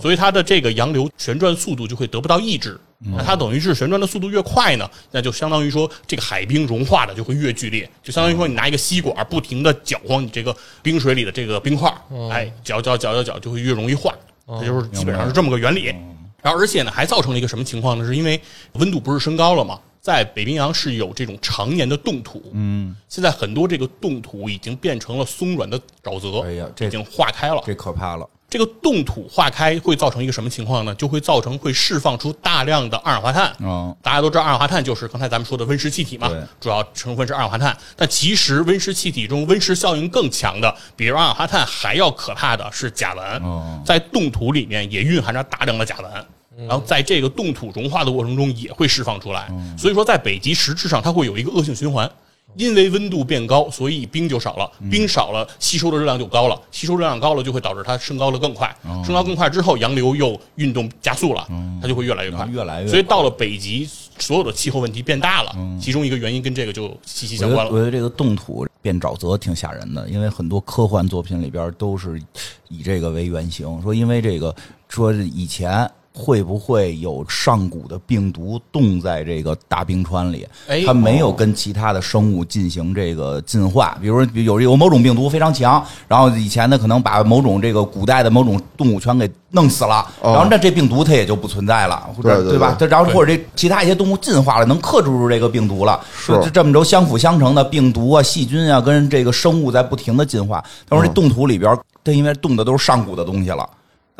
[0.00, 11.92] 所以它的这个洋流旋转速度就会得不到抑制，那它等于是旋转的速度越快呢，那就相当于说这个海冰融化的就会越剧烈，就相当于说你拿一个吸管不停的搅晃你这个冰水里的这个冰块，
[12.30, 14.12] 哎，搅搅搅搅搅就会越容易化，
[14.46, 15.94] 它就是基本上是这么个原理。
[16.42, 18.04] 然后而且呢，还造成了一个什么情况呢？
[18.04, 18.40] 是因为
[18.72, 19.78] 温度不是升高了吗？
[20.00, 27.60] 在北冰洋是有这种常年的冻土，嗯，现在很多这个冻土已经变成了松软的沼泽，哎呀这已经化开了。
[27.66, 28.26] 这可怕了。
[28.50, 30.94] 这个冻土化开会造成一个什么情况呢？
[30.94, 33.52] 就会造成会释放出大量的二氧化碳。
[33.60, 37.76] 嗯，大家都知道二氧化碳就是刚才咱们说的温室气体嘛，主要成分是二氧化碳。
[37.94, 43.42] 但其实温室气体中温室效应更强的，比二氧化碳还要可怕的是甲烷。
[43.42, 46.24] 哦在冻土里面也蕴含着大量的甲烷。
[46.66, 52.10] 然后在这个冻土融化的过程中也会释放出来，所以说在北极实质上它会有一个恶性循环，
[52.58, 61.46] 因为温度变高，所以冰就少了，冰少了吸收的热量就高了，吸收热量高了就会导致它升高的更快，升高更快之后洋流又运动加速了，
[61.80, 67.70] 它就会越来越快，越来越所以到了北极，所有的气候问题变大了，其中一个原因跟这个就息息相关了。
[67.70, 72.20] 我觉得这个冻土变沼泽挺吓人的，因为很多科幻作品里边都是
[72.68, 74.52] 以这个为原型，说因为这个
[74.88, 75.88] 说以前。
[76.18, 80.44] 会不会有上古的病毒冻在这个大冰川里？
[80.66, 92.76] 哎它没有跟其他的生物进行这个进化，比如说有有某种病毒非常强，然后以前呢可能把某种这个古代的某种动物全给弄死了，哦然后那这病毒它也就不存在了，或者对对吧？
[92.78, 100.64] 它然后或者这其他一些动物进化了，能克制住这个病毒了，是就这么着相辅相成的病毒啊、细菌啊，跟这个生物在不停的进化。
[100.88, 103.68] 他说这冻土里边，它因为冻的都是上古的东西了。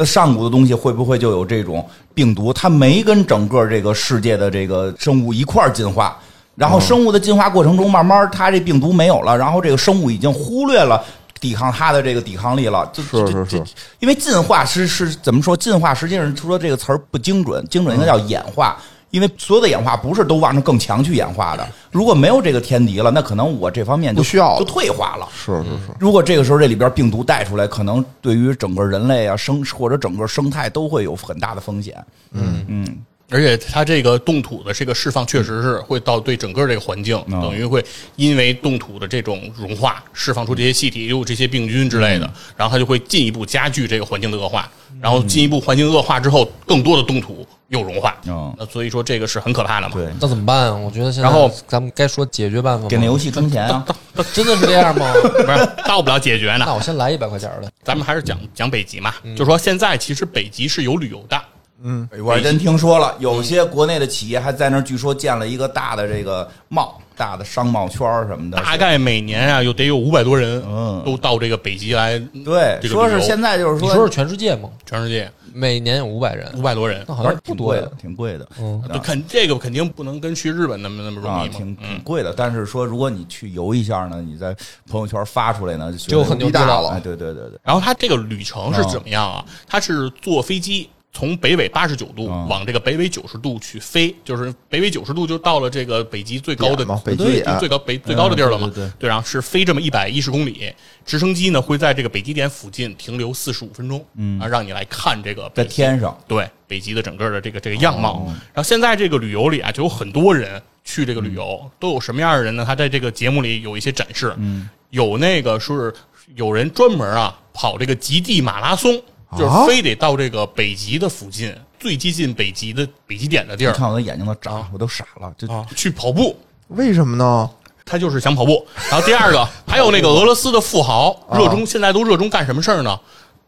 [0.01, 1.85] 那上古的东西会不会就有这种
[2.15, 2.53] 病毒？
[2.53, 6.17] 它没跟整个这个世界的这个生物一块儿进化，
[6.55, 11.05] 然后生物的进化过程中，慢慢它这病毒没有了，然后这个生物已经忽略了
[11.41, 12.89] 抵抗它的这个抵抗力了。
[12.93, 13.65] 就是是是
[13.99, 15.57] 因为进化是是怎么说？
[15.57, 18.77] 进化实际上说这个词儿不精准，精准应该叫演化。
[19.11, 25.29] 因为所有的演化不是都往着更强去演化的，如果没有这个天敌了，那可能我这方面就不需要就退化了。
[25.35, 31.97] 是是是，如果这个时候这里边病毒带出来，可能对于整个人类啊生或者整个生态都会有很大的风险。
[32.33, 32.99] 嗯嗯，
[33.31, 37.83] 而且它这个冻土的这个释放，确实是会到对整个这个环境，嗯等于会
[38.17, 49.95] 因为冻土的这种融化，释放出这些气体，也有这些病菌之类的，然后它就会进一步加剧这个环境的恶化，然后进一步环境恶化之后，更多的冻土又融化，嗯那所以说这个是很可怕的嘛。
[49.95, 50.75] 对，那怎么办啊？
[50.75, 52.89] 我觉得现在，然后咱们该说解决办法？
[52.89, 53.85] 给那游戏充钱啊！
[54.33, 55.13] 真的是这样吗？
[55.23, 56.75] 不是到不了解决呢那。
[56.75, 57.71] 我先来一百块钱的。
[57.85, 61.41] 咱们还是讲讲北极嘛，就说现在其实北极是有旅游的，
[61.83, 68.57] 嗯我还真听说了，有些国内的企业还在那儿，据说建了一个大的这个贸，大的商贸圈儿什么的。
[68.59, 74.71] 大概每年啊有得有五百多人，嗯都到这个北极来，对，说是现在就是说你说是全世界吗？
[74.87, 76.53] 全世界每年有五百人。
[76.57, 77.05] 五，百多人。
[77.09, 77.83] 那，好像不多呀。
[78.01, 78.47] 挺贵的，。
[78.49, 78.93] 挺贵的。
[78.93, 84.57] 嗯，肯这个肯定不能跟去日本那么那么容啊，挺挺嗯，贵的，但是说如果你去游一下呢，你在
[84.89, 86.89] 朋友圈发出来呢，就就很牛逼了大了。
[86.91, 89.45] 哎，对对对对，然后他这个旅程是怎么样啊？
[89.67, 99.09] 他是坐飞机从北纬八十九度嗯往这个北纬九十度去飞，就是北纬九十度就到了这个北极最高的北极最高北最高的地儿了嘛对对对。
[99.09, 100.73] 然后是飞这么一百一十公里，
[101.05, 108.13] 直升机呢会在这个北极点附近停留四十五分钟，嗯，啊，让你来看这个在北天上，对北极的整个的这个这个样貌。
[108.13, 112.65] 哦然后现在这个旅游里啊，就有很多人去这个旅游，都有什么样的人呢？
[112.65, 115.93] 他在这个节目里有一些展示，嗯，有那个是
[116.37, 119.03] 有人专门啊跑这个极地马拉松，
[119.37, 126.39] 就是非得到这个北极的附近最接近北极的北极点的地儿你看我的眼睛都眨，我都傻了，就啊去跑步。
[126.69, 127.51] 为什么呢？
[127.85, 132.99] 他就是想跑步，然后第二个还有那个俄罗斯的富豪，热衷现在都热衷干什么事儿呢？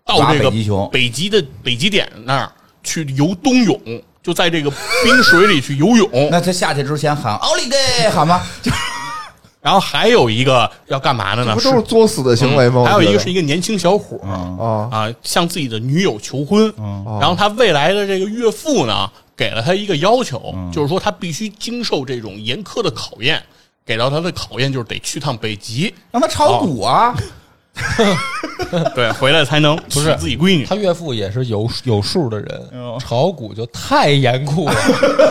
[0.04, 3.78] 到挖这个北极熊北极的北极点那儿去游冬泳，
[4.22, 4.70] 就在这个
[5.04, 6.28] 冰水里去游泳。
[6.30, 8.42] 那他下去之前喊奥利给喊吗？
[8.62, 8.70] 就
[9.60, 11.54] 然后还有一个要干嘛的呢？
[11.54, 12.82] 不都是作死的行为吗？
[12.82, 17.18] 嗯还有一个是一一个年轻小伙儿啊，啊，向自己的女友求婚，嗯。
[17.20, 23.42] 然后他未来的这个岳父呢，给了他一个要求，就是说他必须经受这种严苛的考验。
[23.86, 27.12] 给到他的考验就是得去趟北极，让他炒股啊，
[28.94, 30.66] 对，回来才能不是自己闺女。
[30.66, 32.48] 他岳父也是有有数的人，
[32.98, 34.74] 炒股就太严酷了，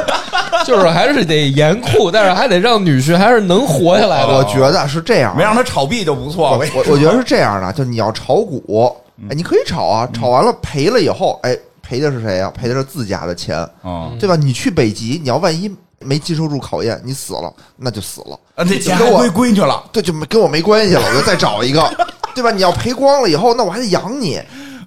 [0.65, 4.37] 就是还是得严酷，但是还得让女婿还是能活下来的。
[4.37, 6.51] 我觉得是这样，没让他炒币就不错。
[6.51, 8.95] 我我我我觉得是这样的，就你要炒股，
[9.29, 12.51] 哎，你可以炒啊，炒完了赔了以后，哎，赔的是谁呀？
[12.51, 14.35] 赔的是自家的钱，啊，对吧？
[14.35, 18.39] 你去北极，你要万一没经受住考验，你死了，那就死了。
[18.55, 21.81] 啊那钱跟我还归闺女了，对，就没跟我没关系了，我就再找一个，
[22.39, 22.51] 对吧？
[22.51, 24.41] 你要赔光了以后，那我还得养你，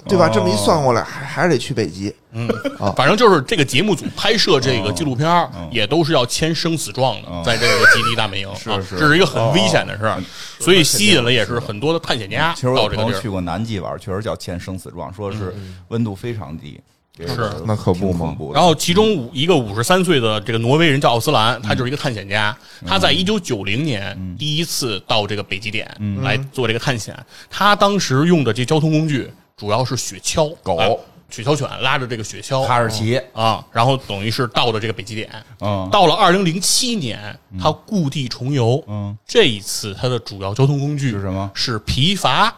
[0.08, 0.26] 对吧？
[0.26, 2.14] 哦这么一算过来，还还是得去北极。
[2.32, 2.48] 嗯。
[2.78, 10.18] 啊，反正就是这个节目组拍摄这个纪录片儿，也都是要签生死状的，在这个极地大本营， 啊是是这是一个很危险的事儿，
[10.58, 15.54] 所以吸引了也是很多的探险家其实我朋友去过南极玩，确实叫签生死状，说是
[15.88, 16.82] 温度非常低，这个
[17.18, 18.34] 是那可不嘛。
[18.54, 22.56] 然后，其中五一个五十三岁的这个挪威人叫奥斯兰，他就是一个探险家。
[22.86, 25.86] 他在一九九零年第一次到这个北极点
[26.22, 27.14] 来做这个探险。
[27.50, 30.96] 他当时用的这交通工具主要是雪橇狗哎
[31.30, 35.30] 雪橇犬拉着这个雪橇哈士奇，啊，然后等于是到了这个北极点。
[35.60, 38.82] 嗯到了二零零七年，他故地重游。
[38.86, 42.52] 嗯，这一次他的主要交通工具是什么是皮筏。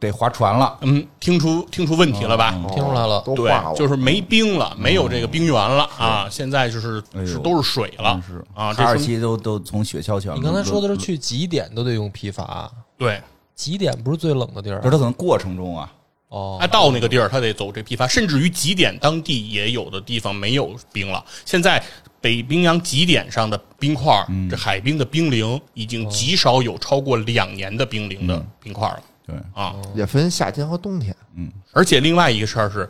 [0.00, 2.52] 得划船了，嗯，听出听出问题了吧？
[2.72, 6.28] 听出来了，对都化，了，就是没冰了，没有这个冰原了啊！
[6.30, 8.72] 现在就是哎呦是都是水了是啊！
[8.72, 10.34] 这是哈士奇都都从雪橇犬。
[10.36, 13.20] 你刚才说的是去极点都得用皮筏，对，
[13.54, 15.92] 极点不是最冷的地儿不是它可能过程中啊，
[16.28, 16.66] 哦他。
[16.68, 21.24] 到那个地儿，他得走这批发，甚至于极点当地也有的地方没有冰了。
[21.44, 21.82] 现在
[22.20, 29.74] 北冰洋极点上的冰块儿，这海冰的冰凌已经极少有超过两年的冰凌的冰块了对，啊！
[29.94, 32.88] 也分夏天和冬天嗯而且另外一个事儿是，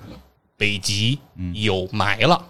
[0.57, 1.19] 北极
[1.53, 2.41] 有霾了，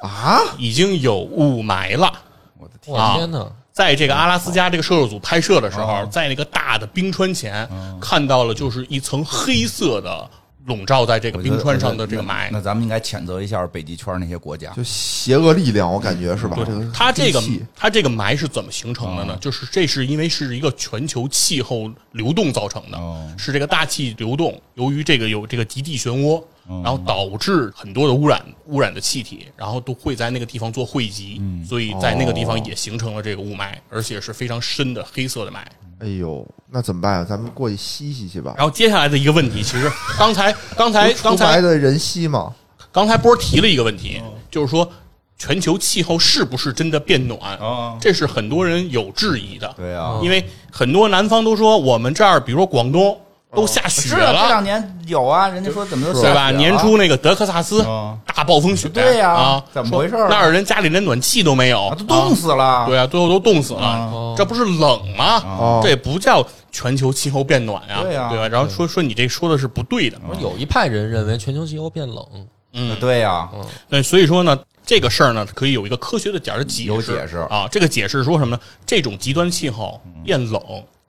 [0.00, 0.40] 啊。
[0.58, 2.12] 已经有雾霾了。
[2.58, 3.52] 我的天，我天哪！
[3.70, 7.68] 在这个阿拉斯加这个摄制组拍摄的时候，在那个大的冰川前
[8.00, 10.28] 看到了，就是一层黑色的
[10.66, 12.48] 笼罩在这个冰川上的这个霾。
[12.52, 14.70] 那咱们应该谴责一下北极圈那些国家。
[14.72, 16.56] 就邪恶力量，我感觉是吧？
[16.56, 17.42] 这个它这个
[17.74, 19.36] 它这个霾是怎么形成的呢？
[19.40, 35.56] 就是这是因为是一个全球气候流动造成的哦，是这个大气流动，由于这个有这个极地漩涡，然后导致很多的污染污染的气体，然后都会在那个地方做汇集，所以在那个地方也形成了这个雾霾，而且是非常深的黑色的霾。
[35.98, 37.24] 哎呦，那怎么办啊？
[37.24, 38.54] 咱们过去吸吸去吧。
[38.56, 42.54] 然后接下来的一个问题，其实刚才刚才刚才的人吸嘛，
[42.92, 44.90] 刚才波儿提了一个问题，就是说
[45.38, 47.56] 全球气候是不是真的变暖？
[47.58, 49.72] 哦这是很多人有质疑的。
[49.76, 53.18] 对啊因为很多南方都说我们这儿，比如说广东
[53.54, 54.62] 都下雪是啊，这两。
[54.62, 56.50] 年有啊，人家说怎么都下对吧？
[56.50, 62.84] 年初那个德克萨斯嗯大暴风雪，对呀啊，怎么回事啊那儿人家里连暖气都没有，啊都冻死了。
[62.86, 65.36] 对啊，最后都冻死了哦，这不是冷吗？
[65.58, 68.48] 哦这也不叫全球气候变暖呀，对呀吧？
[68.48, 72.26] 然后说说你这说的是不对的，有一派人认为全球气候变冷，
[72.74, 73.48] 嗯，对呀，
[73.88, 76.88] 对，所以说呢，这个事儿呢，可以有一个科学的点儿的解释。
[76.88, 78.60] 有解释啊，这个解释说什么呢？
[78.84, 80.60] 这种极端气候变冷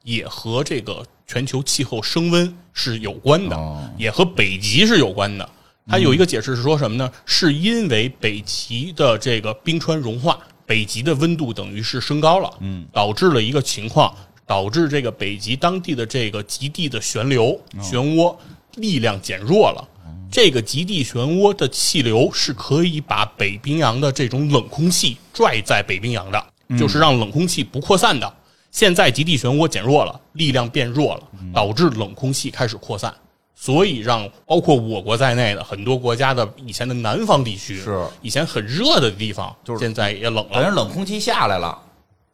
[0.04, 5.48] 也和这个全球气候升温是有关的，哦也和北极是有关的。
[5.86, 7.12] 它有一个解释是说什么呢？
[7.26, 14.14] 是因为北极的这个冰川融化，北极的温度等于是升高了，嗯，导致了一个情况，
[14.46, 18.36] 导致这个北极当地的这个极地的旋流漩涡
[18.76, 19.88] 力量减弱了。
[20.30, 26.46] 这个极地漩涡的气流是可以把北冰洋的这种冷空气拽在北冰洋的，
[26.78, 28.34] 就是让冷空气不扩散的。
[28.78, 33.12] 现在极地漩涡减弱了，力量变弱了，导致冷空气开始扩散，
[33.56, 40.54] 所以让包括我国在内的很多国家的以前的南方地区，是以前很热的地方，就是现在也冷了。
[40.54, 40.76] 反正。
[40.76, 41.76] 冷空气下来了，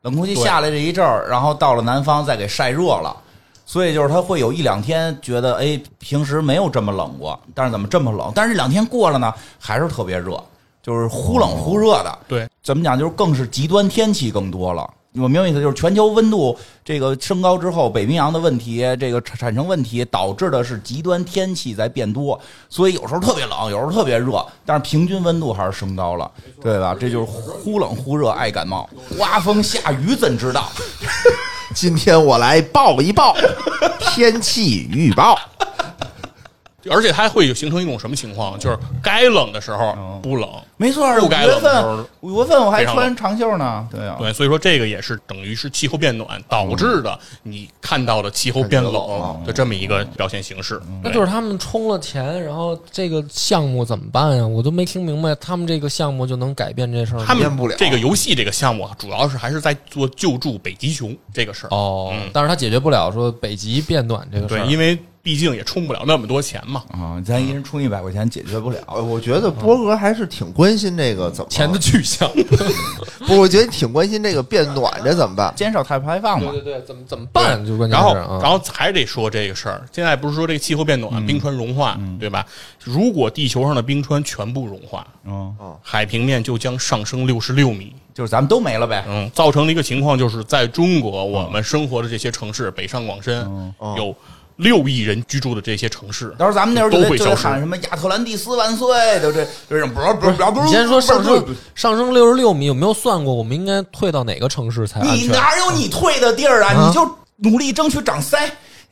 [0.02, 3.16] 冷空气下来这一阵儿，然后到了南方再给晒热了，
[3.66, 8.30] 所以就是他会有一两天觉得，哎，平时没有这么冷过，但是怎么这么冷？
[8.36, 10.44] 但是这两天过了呢，还是特别热，
[10.82, 12.20] 就是忽冷忽热的。
[12.28, 13.00] 对，怎么讲？
[13.00, 14.94] 就是更是极端天气更多了。
[15.16, 26.30] 我明白意思，就是全球温度这个升高之后，北冰洋的问题，这个产产生问题，导致的是极端天气在变多，所以有时候特别冷，有时候特别热，但是平均温度还是升高了，
[26.62, 26.96] 对吧？
[27.00, 30.68] 这就是忽冷忽热，爱感冒，刮风下雨怎知道？
[31.76, 33.36] 今天我来报一报
[34.00, 35.38] 天气预报。
[36.90, 40.20] 而且它会有形成一种什么情况，就是该冷的时候嗯。
[40.24, 50.82] 不冷，没错，五不该月冷的时候份五月份我还穿长袖呢，对啊，对，所以说这个也是等于是气候变暖导致的你看到的气候变冷的这么一个表现形式。
[51.04, 54.48] 那就是他们充了钱，然后这个项目怎么办呀？
[54.48, 57.26] 我都没听明白，他们这个项目就能改变这事儿吗？
[57.28, 57.76] 他们变不了。
[57.78, 61.70] 这个游戏这个项目啊，主要是还是在做救助北极熊这个事儿。
[61.76, 66.84] 哦嗯，但是他解决不了说北极变暖这个事对，儿，因为毕竟也充不了那么多钱嘛。
[66.92, 68.78] 啊，咱一人充一百块钱解决不了。
[68.88, 72.30] 呃我觉得波哥还是挺关心这个怎么钱的去向。
[73.26, 75.54] 不，我觉得挺关心这个变暖这怎么办？
[75.56, 77.66] 减少碳排放嘛对，对对，怎么怎么办？
[77.66, 79.86] 就关键然后，然后还得说这个事儿。
[79.94, 82.46] 现在不是说这个气候变暖、冰川融化，对吧？
[82.84, 87.96] 如果地球上的冰川全部融化，嗯，海平面就将上升六十六米。
[88.14, 89.04] 就是咱们都没了呗。
[89.08, 94.16] 嗯，造成的一个情况就是，在中国我们生活的这些城市，北上广深有
[94.56, 98.88] 六亿人居住的这些城市，到时候咱们那时候都会消失喊什么亚特兰蒂斯万岁，
[99.22, 100.64] 就这这种不是不是不是不。
[100.64, 101.44] 你先说上升
[101.76, 103.34] 上升六十六米，有没有算过？
[103.34, 105.28] 我们应该退到哪个城市才安你？
[105.28, 106.74] 哪有你退的地儿啊？
[106.74, 108.48] 啊你就努力争取长腮，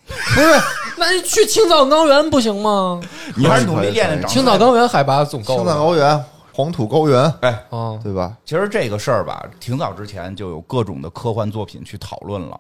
[0.08, 0.62] 不是，
[0.98, 3.00] 那你去青藏高原不行吗？
[3.36, 4.30] 你还是努力练练长。
[4.30, 6.26] 青藏高原海拔总高青藏高原、
[6.62, 8.38] 黄土高原，哎，哦，对吧？
[8.46, 12.60] 其实这个事儿吧，挺早之前就有各种的科幻作品去讨论了。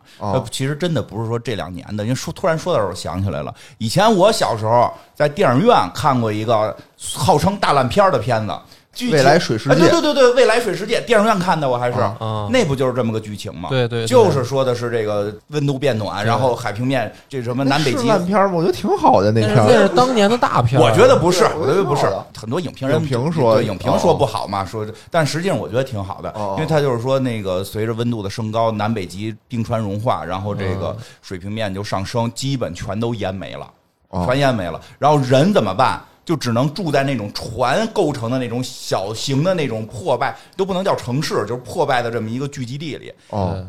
[0.49, 6.76] 其实真的不是说这两年的，因为说突然说到这儿，我想起来了，以前我小时候在电影院看过一个
[7.14, 8.54] 号称大烂片儿的片子。
[8.93, 13.69] 剧情未来水世界哎对对对对，未来水世界，电影院看的我还是，啊那不就是这么个剧情吗？
[13.69, 18.51] 对对对就是说的是这个温度变暖，然后海平面这什么南北极烂片儿？
[18.51, 19.89] 我觉得挺好的那片那是。
[19.89, 22.05] 当年的大片儿，我觉得不是，我觉得不是。
[22.37, 33.69] 很多影评人影评说对影评说不好嘛，说，但实际上我觉得挺好的，哦因为他就是说那个随着温度的升高，南北极冰川融化，然后这个水平面就上升，基本全都淹没了，
[34.09, 34.81] 哦全淹没了。
[34.99, 36.01] 然后人怎么办？
[36.32, 43.13] 就只能住在那种船构成的那种小型的那种破败，都不能叫城市，就是破败的这么一个聚集地里。
[43.32, 43.61] 哦，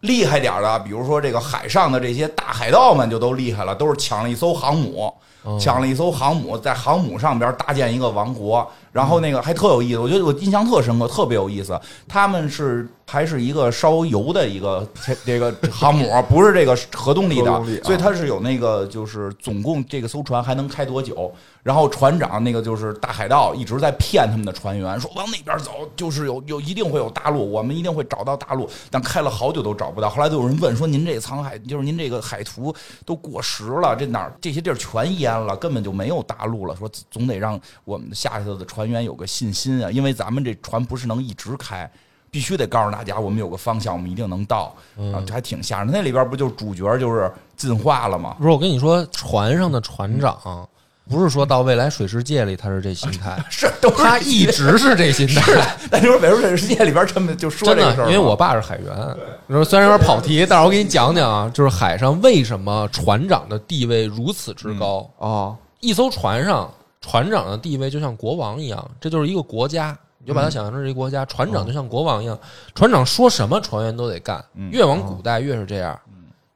[0.00, 5.14] 厉害点的，比如说这个海上的这些大海盗们就都厉害了，都是抢了一艘航母，
[5.60, 11.78] 抢了一艘航母，在航母上边搭建一个王国，然后那个还特有意思，我觉得我印象特深刻，特别有意思。
[12.08, 14.88] 他们是还是一个烧油的一个
[15.26, 21.30] 这个航母， 不是这个核动力的力，啊所以它是有那个就是总共这个艘船还能开多久？
[21.62, 30.08] 然后船长那个就是大海盗一直在骗他们的船员，说往那边走，就是有有一定会有大陆，我们一定会找到大陆，但开了好久都找不到。
[30.08, 32.72] 后来就有人问说：“您这沧海，就是您这个海图
[33.04, 36.76] 都过时了，这哪儿这些地儿全淹了，根本就没有大陆了。
[36.76, 41.90] 说总得让我们的下头的船员有个信心啊，因为咱们这船不是能一直开。”
[42.28, 45.88] 必须得告诉大家，我们有个方向，我们一定能到啊，这还挺吓人。
[45.90, 48.36] 那里边不就是主角就是进化了吗？
[48.38, 50.68] 不是我跟你说，船上的船长
[51.08, 55.66] 不是说到未来水世界里他是这心态， 是，他一直是这心态。
[55.88, 59.16] 但就是美术水世界里边这么就说的这个事儿，因为我爸是海员，
[59.46, 65.08] 你说虽然有点跑题， 但是我给你讲讲啊，就是海上为什么船长的地位如此之高？
[65.16, 66.70] 哦，一艘船上，
[67.08, 72.36] 船长的地位就像国王一样，这就是一个国家，你就把它想象成是一个国家，船长就像国王一样，
[72.74, 74.44] 船长说什么船员都得干。
[74.72, 75.96] 越往古代越是这样，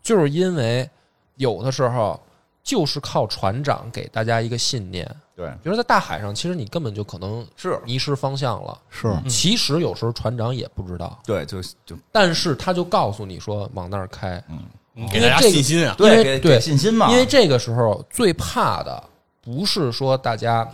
[0.03, 0.89] 就是因为
[1.37, 2.21] 有的时候
[2.65, 5.09] 就是靠船长给大家一个信念。
[5.37, 5.47] 对。
[5.63, 7.79] 比如说在大海上，其实你根本就可能是。
[7.85, 8.77] 迷失方向了。
[8.91, 9.17] 是。
[9.29, 14.59] 其实有时候船长也不知道，对，就就但是他就告诉你说往那儿开，嗯。
[15.13, 15.95] 给大家信心啊。
[15.97, 19.03] 对给因为对给信心嘛，因为这个时候最怕的
[19.43, 20.69] 不是说大家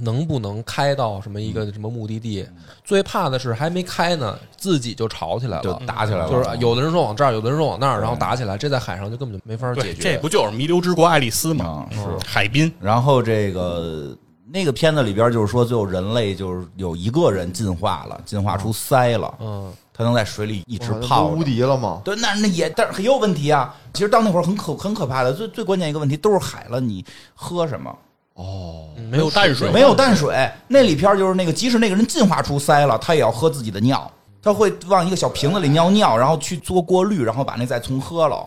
[0.00, 2.46] 能不能开到什么一个什么目的地，
[2.84, 5.82] 最怕的是还没开呢，自己就吵起来就了。
[5.86, 10.02] 打起来了，就是有的人说往这儿，有的人说往那儿，然后打起来，这在海上就根本就没法解对，决。
[10.02, 11.64] 这不就是弥留之国爱丽丝吗？
[11.64, 12.26] 啊是。
[12.26, 14.16] 海滨然后这个
[14.50, 21.42] 那个片子里边就是说，最后人类就是有一个人进化了，进化出鳃了，嗯，他能在水里一直泡无。
[21.42, 22.00] 敌了吗？
[22.04, 23.74] 对，那那也，但是也有问题啊。
[23.92, 27.04] 其实到那会儿很可很可怕的，最最关键一个问题，都是海了，你
[27.34, 27.92] 喝什么？
[28.38, 30.48] 嗯没有淡水没有淡水。
[30.68, 34.10] 那里边就是那个，即使那个人进化出鳃了，他也要喝自己的尿，
[34.42, 38.46] 他会往一个小瓶子里尿尿，然后去做过滤，然后把那再重喝了。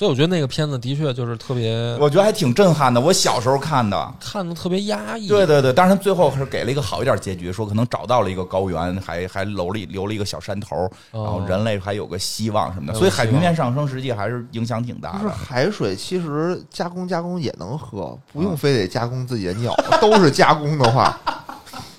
[0.00, 2.98] 所以我觉得那个片子的确就是特别我觉得还挺震撼的。
[2.98, 5.28] 我小时候看的，看的特别压抑。
[5.28, 12.98] 对对对，但是他最后是给了一个好一点结局，说可能找到了一个高原，还还留了留了一个小山头，然后人类还有个希望什么的。
[12.98, 15.28] 所以海平面上升实际还是影响挺大的。
[15.28, 21.39] 海水，其实加工加工也能喝，不用非得加工自己的尿，都是加工的话，说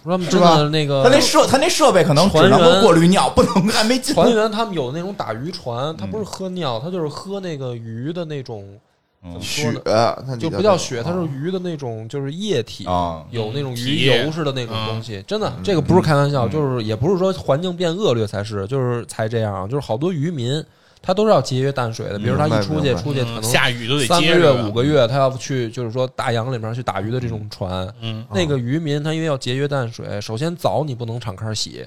[0.04, 4.16] 他们真的那个他那设他那设备可能只能够船员过滤尿，不能还没进。
[4.16, 8.80] 船员他们有那种打渔船，他不是喝尿，他就是喝那个鱼的那种
[9.40, 9.72] 血，
[10.40, 15.24] 就不叫血，它是鱼的那种，就是液体啊有那种鱼油似的那种东西。
[15.28, 19.70] 真嗯的，这个不是开玩笑，就是也不是说环境变恶劣才是，就是才这样。
[19.70, 20.64] 就是好多渔民，
[21.02, 22.20] 他都是要节约淡水的。
[22.20, 31.86] 比如他一出去，出去可能下雨都得三个月、五个月，他要去就是说大洋里面去打鱼的这种船，嗯，那个渔民他因为要节约淡水，首先澡你不能敞开洗，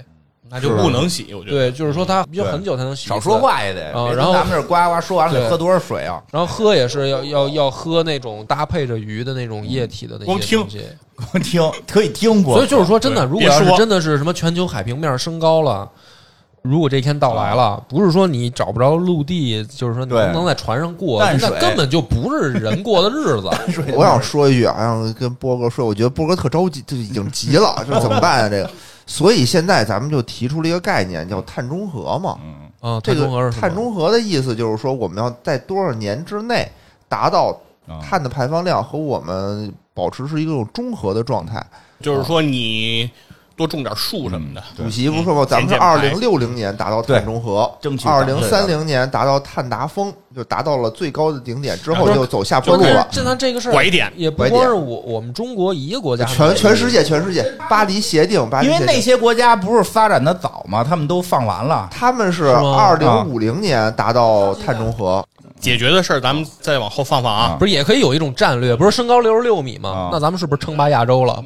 [0.49, 1.51] 那就不能洗，我觉得。
[1.51, 3.07] 对，就是说他要对很久才能洗。
[3.07, 3.91] 少说话也得。
[3.93, 6.21] 啊然后咱们这呱呱说完了得喝多少水啊？
[6.31, 10.85] 然后喝也是要要要喝那种搭配着鱼的那种液体的那光听些东西。
[11.41, 12.53] 听可以听不？
[12.53, 15.89] 所以就是说，真的，如果要是真的是什么全球海平面升高了，
[16.65, 23.49] 如果这一天到来了，不是说你找不着陆地，就是说你能不能在船上过，那根本就不是人过的日子。
[23.93, 28.49] 我想说一句啊，让跟波哥说，我觉得波哥特着急，就已经急了， 这怎么办啊？
[28.49, 28.69] 这个，
[29.05, 32.37] 所以现在咱们就提出了一个概念，叫碳中和嘛。
[32.81, 36.67] 啊，这个碳中和的意思就是说，我们要在多少年之内
[37.07, 37.55] 达到
[37.87, 41.63] 啊碳的排放量和我们保持是一种中和的状态。
[42.01, 43.09] 就是说你
[43.55, 44.63] 多种点树什么的。
[44.75, 45.45] 主席不是说吗？
[45.47, 53.07] 咱们是二零六零年达到碳中和争，取二零三零年达到碳达峰，就达到了最高的顶点之后就走下坡路了。
[53.11, 60.83] 这咱这个事儿拐点也不光是我我们中国一个国家，全全世界，全世界，巴黎协定，巴黎因为那些国家不是发展的早吗？
[60.83, 61.87] 他们都放完了。
[61.91, 65.25] 他们是二零五零年达到碳中和，
[65.59, 67.55] 解决的事儿，咱们再往后放放啊。
[67.57, 70.09] 不是也可以有一种战略，不是身高六十六米吗啊？
[70.11, 71.41] 那咱们是不是称霸亚洲了？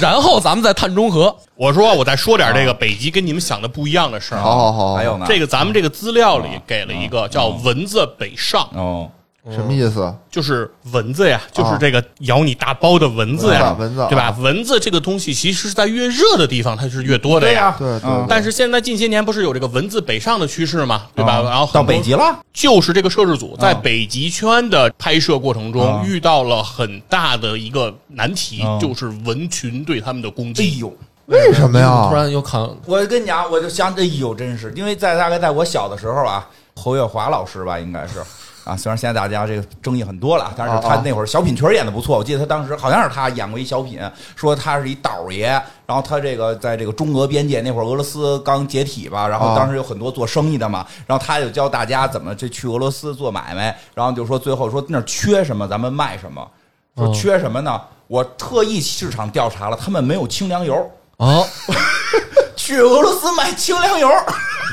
[0.00, 4.42] 然后咱们再碳中和，我说我再说点这个北极跟你们想的不一样的事儿啊。
[4.42, 5.26] 好好好，还有呢？
[5.28, 9.08] 这个咱们这个资料里给了一个叫“蚊子北上哦，
[9.50, 14.36] 什么意思？”，就是蚊子呀，就是这个咬你大包的蚊子呀，蚊子蚊子对吧啊？
[14.38, 17.74] 蚊子这个东西其实是在越热的地方它是越多的呀。
[17.78, 21.34] 对对嗯但是现在近些年不是有这个蚊子北上的趋势嘛，对吧？
[21.34, 22.38] 啊然后到北极了。
[22.52, 30.78] 就是这个摄制组在北极圈的拍摄过程中啊遇到了很大的一个难题啊，就是蚊群对他们的攻击哎击。
[30.78, 32.06] 呦，为什么呀？
[32.08, 38.22] 突然又看我跟你讲，我就想，哎呦，真是，因为在大概在我小的时候啊，侯月华老师吧，应该是
[38.64, 44.00] 啊，虽然现在大家这个争议很多了，但是他啊啊那会儿小品确实演的不错，我记得他当时好像是他演过一小品，
[44.36, 45.46] 说他是一倒爷，
[45.86, 56.48] 然后他这个在这个中俄边界那会儿，俄罗斯刚解体吧，然后啊当时有很多做生意的嘛，然后他就教大家怎么这去俄罗斯做买卖，然后就说最后说那儿缺什么咱们卖什么，
[56.96, 57.80] 说嗯缺什么呢？
[58.06, 60.90] 我特意市场调查了，他们没有清凉油。
[61.16, 61.46] 哦，
[62.64, 64.08] 去俄罗斯买清凉油，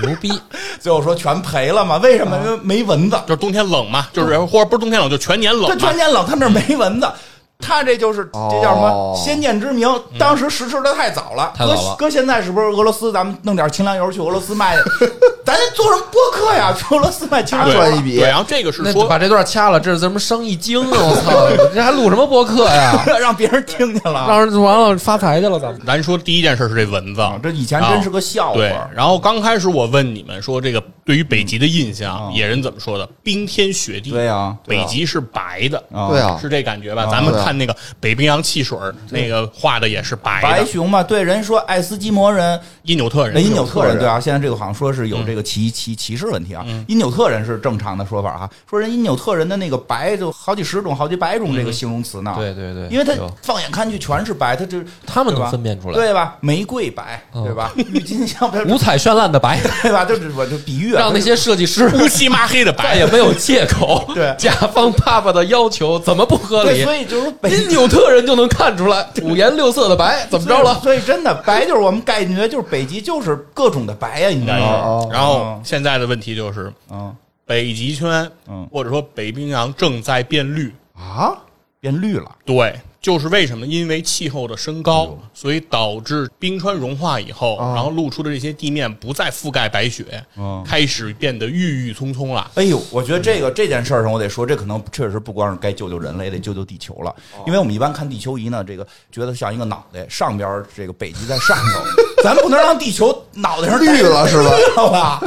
[0.04, 0.32] 牛逼！
[0.80, 1.98] 最后说全赔了嘛？
[1.98, 2.38] 为什么？
[2.46, 5.96] 因为没蚊子，就是冬天冷嘛，就是或者不是冬天冷，就全年冷嘛它全。
[5.96, 7.12] 年冷，他那儿没蚊子。
[7.60, 9.88] 他这就是这叫什么哦先见之明？
[10.18, 13.12] 当时实施的太早了，搁搁现在是不是俄罗斯？
[13.12, 14.78] 咱们弄点清凉油去俄罗斯卖，
[15.46, 16.74] 咱做什么播客呀？
[16.78, 20.98] 去俄罗斯卖清凉赚一笔对，然后这个是说把这段掐了，这是什么生意经啊！
[21.00, 21.32] 我操，
[21.76, 23.04] 这还录什么播客呀？
[23.20, 24.26] 让别人听见了。
[24.28, 25.82] 让人完了发财去了，咱们。
[25.86, 28.90] 咱说第一件事是这蚊子啊，，这以前真是个笑对话。。
[28.96, 33.08] 然后刚开始我问你们说这个对于北极的印象，嗯野人怎么说的？
[33.22, 37.04] 冰天雪地，对呀北极是白的，啊对啊，是这感觉吧？
[37.04, 42.60] 啊咱们对啊看那个北冰洋汽水儿那个画的也是白的，白熊嘛，对人说爱斯基摩人
[42.90, 46.66] 因纽特人，那因纽特人人对啊，现在这个好像说是有这个歧歧歧视问题啊。
[46.88, 52.34] 因纽特人是正常的说法哈，说人因纽特人的那个白就好几十种、好几百种这个形容词呢。
[52.36, 53.14] 对对对，因为他
[53.44, 56.36] 放眼看去全是白，他就他们能分辨出来，对吧？
[56.40, 57.72] 玫瑰白，嗯对吧？
[57.76, 60.04] 郁金香白，五彩绚烂的白， 对吧？
[60.04, 64.04] 就是我就比喻啊，让那些设计师乌漆麻黑的白也，没有借口。
[64.16, 66.84] 对甲方爸爸的要求怎么不合对，理？
[66.84, 70.80] 所以就是因纽特人就能看出来，五颜六色的白怎么着了？
[70.82, 74.64] 所以真的白就是我们感觉就是北极就是各种的白呀，应该是。
[74.64, 75.10] 哦。
[75.12, 77.16] 然后现在的问题就是嗯。
[77.46, 78.68] 北极圈，嗯。
[78.72, 80.74] 或者说北冰洋正在变绿。
[80.94, 81.34] 啊，
[81.80, 83.66] 变绿了，对，就是为什么？
[83.66, 92.52] 因为气候的升高，所以导致冰川融化以后，哦然后露出的这些地面不再覆盖白雪，嗯开始变得郁郁葱葱了。
[92.56, 97.16] 哎呦，我觉得这个这件事儿上，我得说，这可能确实不光是该救救人类，得救救地球了。
[97.48, 101.82] 因为我们一般看地球仪呢，这个觉得像一个脑袋，上边儿这个北极在上头，
[102.22, 104.52] 咱不能让地球脑袋上绿了是吧？
[104.58, 105.22] 绿了吧？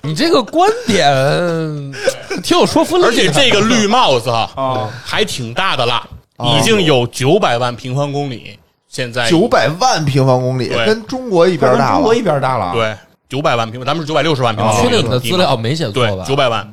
[0.00, 1.12] 你这个观点
[2.42, 8.58] 挺有说服力，而且这个绿帽子，啊还挺大的啦，哦已经有九百万平方公里。
[8.88, 12.14] 现在九百万平方公里，跟中国一边大了跟中国。
[12.14, 12.96] 一边大了。，对
[13.28, 14.88] 九百万平，咱们是九百六十万平方公里。
[14.88, 16.24] 确定你的资料没写错对吧？
[16.24, 16.72] 九百万，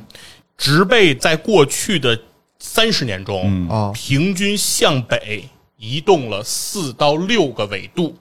[0.57, 2.17] 植被在过去的
[2.57, 5.43] 三十年中，平均向北
[5.75, 8.15] 移动了四到六个纬度。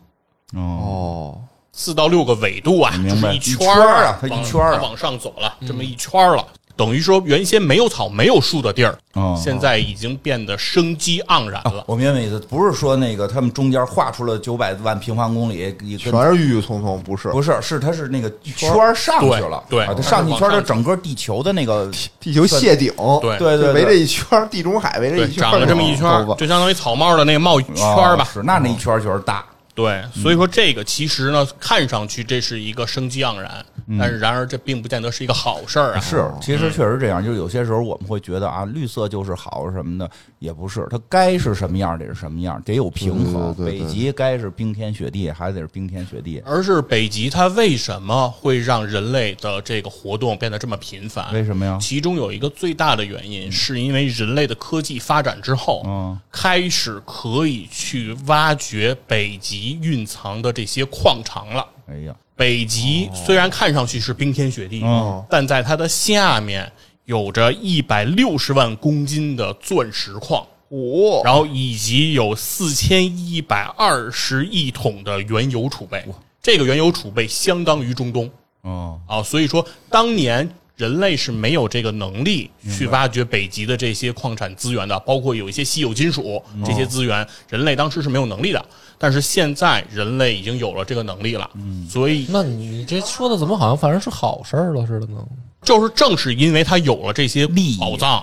[0.55, 1.38] 哦，哦，
[1.72, 6.45] 四到六个纬度啊，就明白是一圈儿儿啊它一圈儿啊往上走了，这么一圈儿了。
[6.77, 11.85] 等于说原先没有草没有树的地儿，哦现在已经变得生机盎然了。
[11.87, 17.29] 我明白意思，不是说那个他们中间画出了九百万平方公里，一全是郁郁葱葱，不是。
[17.29, 19.87] 不是是它是那个圈上去了，对对。
[19.87, 23.39] 啊它上去一圈儿，它整个地球的那个地球谢顶，对。
[23.39, 28.25] 对对就围这一圈，地中海围这，一圈儿，长了这么一圈就相当于草帽的那个帽圈吧。
[28.25, 28.27] 哦。
[28.33, 29.45] 是那那一圈儿确实大，
[29.75, 33.66] 对，所以说这个其实呢，看上去这是一个生机盎然，
[33.99, 36.01] 但是然而这并不见得是一个好事儿啊。
[36.01, 40.09] 是，其实确实这样，就是有些时候我们会觉得啊，绿色就是好什么的，
[40.45, 43.55] 也不是，它该是什么样得是什么样，得有平衡。
[43.55, 46.42] 对对对对北极该是冰天雪地，还得是冰天雪地。
[46.45, 51.32] 而是北极它为什么会让人类的这个活动变得这么频繁？
[51.32, 51.78] 为什么呀？
[51.80, 61.66] 其中有一个最大的原因，是因为人类的科技发展之后，嗯开始可以去挖掘北极蕴藏的这些矿场了。
[61.86, 66.70] 哎呀，北极虽然看上去是冰天雪地，嗯但在它的下面
[67.05, 76.05] 有着一百六十万公斤的钻石矿，哦，然后以及有四千一百二十亿桶的原油储备。
[76.42, 78.30] 这个原油储备相当于中东。
[78.62, 88.66] 哦，啊，所以说当年人类是没有这个能力去挖掘北极的这些矿产资源的，包括有一些稀有金属这些资源，人类当时是没有能力的。
[88.99, 91.49] 但是现在人类已经有了这个能力了，
[91.88, 95.18] 所以那你这说的怎么好像反正是好事儿了似的呢？
[95.62, 98.22] 就是正是因为它有了这些利益宝藏，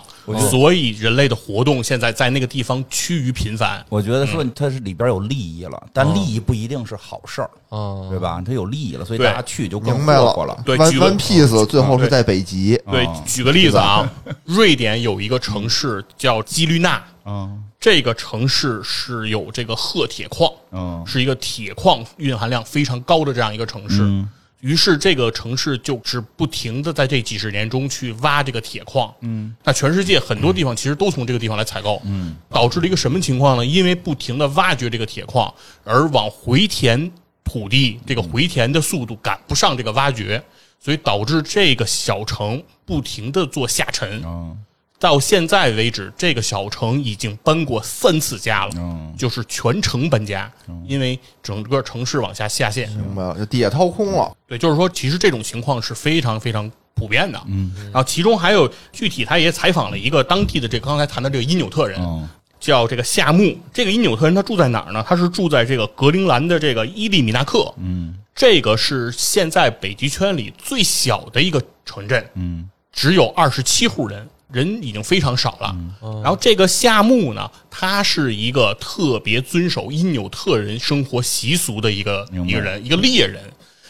[0.51, 3.84] 所以人类的活动现在在那个地方趋于频繁。
[3.89, 8.43] 我觉得说它是里边有利益了，但利益不一定是好事儿，啊，对吧？
[8.45, 10.55] 它有利益了，所以大家去就更明白了。
[10.63, 14.07] 对 One 举个 One Piece 最后是在北极，对哦，举个例子啊，
[14.45, 24.03] 瑞典有一个城市叫基律纳，嗯这个城市是有这个褐铁矿，嗯是一个铁矿蕴含量非常高的这样一个城市。
[24.03, 24.29] 嗯
[24.61, 29.11] 于是这个城市就是不停的在这几十年中去挖这个铁矿。
[29.21, 31.99] 嗯，那全世界很多地方其实都从这个地方来采购。
[32.05, 33.65] 嗯，导致了一个什么情况呢？
[33.65, 35.51] 因为不停的挖掘这个铁矿，
[35.84, 37.11] 而往回填
[37.43, 40.39] 土地，这个回填的速度赶不上这个挖掘，
[40.79, 44.21] 所以导致这个小城不停的做下沉。
[44.23, 44.55] 嗯
[45.02, 50.49] 到现在为止，这个小城已经搬过三次家了，嗯就是全城搬家，
[50.88, 52.88] 因为整个城市往下下陷。
[52.91, 57.41] 明白了，就地下掏空了，对，就是说，其实这种情况是非常非常普遍的。
[57.47, 62.30] 嗯，然后其中还有具体，他也采访了一个当地的这个刚才谈的这个因纽特人，嗯
[62.60, 63.58] 叫这个夏木。
[63.74, 65.04] 这个因纽特人他住在哪儿呢？
[65.08, 67.74] 他是住在这个格陵兰的这个伊利米纳克。
[67.80, 75.76] 嗯这个是现在北极圈里最小的一个城镇，嗯只有二十七户人，人已经非常少了。
[76.22, 83.41] 然后这个夏木呢，他是一个特别遵守因纽特人生活习俗的一个一个人，一个猎人。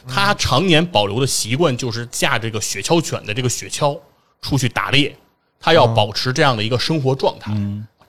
[0.08, 4.00] 他常年保留的习惯就是驾这个雪橇犬的这个雪橇
[4.42, 5.16] 出去打猎，
[5.60, 7.52] 他要保持这样的一个生活状态。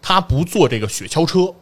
[0.01, 1.55] 他不坐这个雪橇车。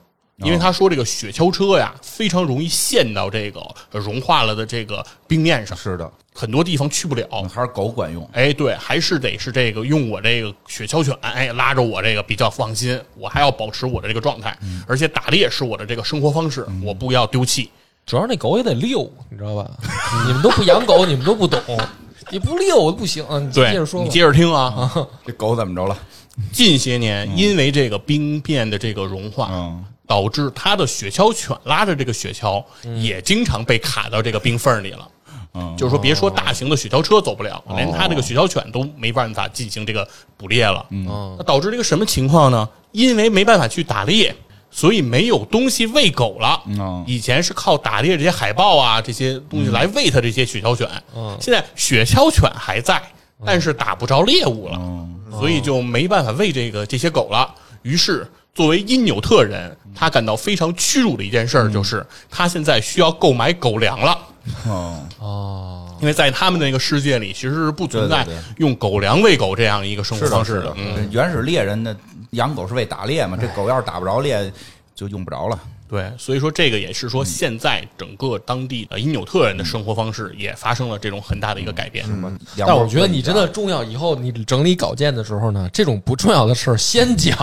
[0.42, 3.60] 因为他说这个雪橇车呀，非常容易陷到这个
[3.92, 7.26] 呃融化了的这个冰面上，是的，很多地方去不了。
[7.52, 8.28] 还是狗管用。
[8.32, 12.98] 哎，对，还是得是这个用我这个雪橇犬，哎，拉着我这个比较放心。
[13.16, 17.70] 我还要保持我的这个状态，而且打猎是我的这个生活方式，我不要丢弃。
[18.06, 19.70] 主要那狗也得遛，你知道吧？
[20.26, 21.60] 你们都不养狗，你们都不懂，
[22.30, 23.24] 你不遛不行。
[23.40, 24.90] 你接对着，说你接着听啊。
[25.24, 25.96] 这狗怎么着了？
[26.52, 32.64] 近些年，因为这个冰变的这个融化，嗯导致他的雪橇犬拉着这个雪橇，
[33.00, 35.08] 也经常被卡到这个冰缝里了。
[35.54, 40.06] 嗯就是说，别说大型的雪橇车走不了，连他这个雪橇犬都没办法进行这个
[40.36, 40.84] 捕猎了。
[40.90, 42.68] 嗯那导致这个什么情况呢？
[42.90, 44.34] 因为没办法去打猎，
[44.68, 46.60] 所以没有东西喂狗了。
[46.66, 50.88] 嗯以前是靠打猎这些海豹啊这些东西来喂它这些雪橇犬。
[51.40, 53.00] 现在雪橇犬还在，
[53.46, 54.80] 但是打不着猎物了，
[55.38, 57.54] 所以就没办法喂这个这些狗了。
[57.82, 64.18] 于是，作为因纽特人，他感到非常屈辱的一件事儿就是，他现在需要购买狗粮了。
[64.66, 68.26] 哦哦，因为在他们的那个世界里，其实是不存在
[68.56, 70.74] 用狗粮喂狗这样一个生活，方式的。
[70.76, 71.94] 嗯，原始猎人的
[72.30, 74.50] 养狗是为打猎嘛，这狗要是打不着猎，
[74.94, 75.58] 就用不着了。
[75.90, 82.06] 对，所以说这个也是说，现在整个当地的因纽特人的生活方式也发生了这种很大的一个改变。
[82.56, 87.36] 但但我觉得你真的重要，以后你整理稿件的时候呢，这种不重要的事儿先讲。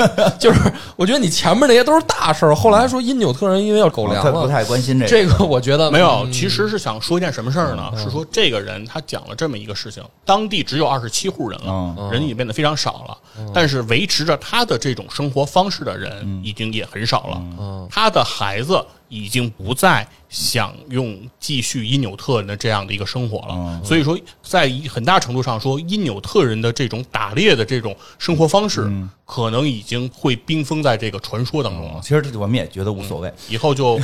[0.38, 0.60] 就是
[0.96, 5.10] 我觉得你前面那些都是大事儿，后来说因纽特人因为要狗粮他不，太关心这个。
[5.10, 6.32] 这个我觉得没有，嗯。
[6.32, 7.90] 其实是想说一件什么事儿呢？
[7.96, 12.10] 是说这个人他讲了这么一个事情，当地只有二十七户人了，嗯。
[12.12, 17.88] 人已经变得非常少了，但是维持着他的这种生活方式的人已经也很少了。
[17.94, 23.80] 他的孩子已经不再享用继续因纽特人的这样的一个生活了。
[23.84, 28.90] 所以说，在很大程度上说，因纽特人的这种打猎的这种生活方式，
[29.24, 32.00] 可能已经会冰封在这个传说当中了。
[32.02, 33.96] 其实我们也觉得无所谓以后就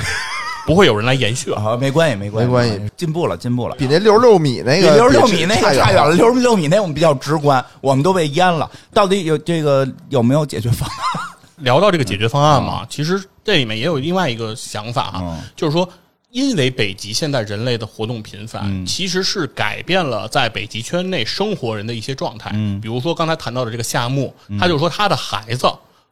[0.65, 1.57] 不会有人来延续了。
[1.61, 3.75] 啊，没关系，没关系，没关系，进步了，进步了。
[3.75, 8.71] 比那六十六米那比个六十六米那个差差远了，六十六米那我们比较直观，我们都被淹了。
[8.95, 11.21] 到底有这个有没有解决方案？
[11.61, 15.89] 聊到这个解决方案嘛，其实这里面也有另外一个想法哈，嗯就是说，
[16.31, 22.53] 因为北极现在人类的活动频繁，嗯其实是改变了在北极圈内生活人的一些状态。
[22.55, 25.67] 嗯比如说刚才谈到的这个夏目，他就说他的孩子。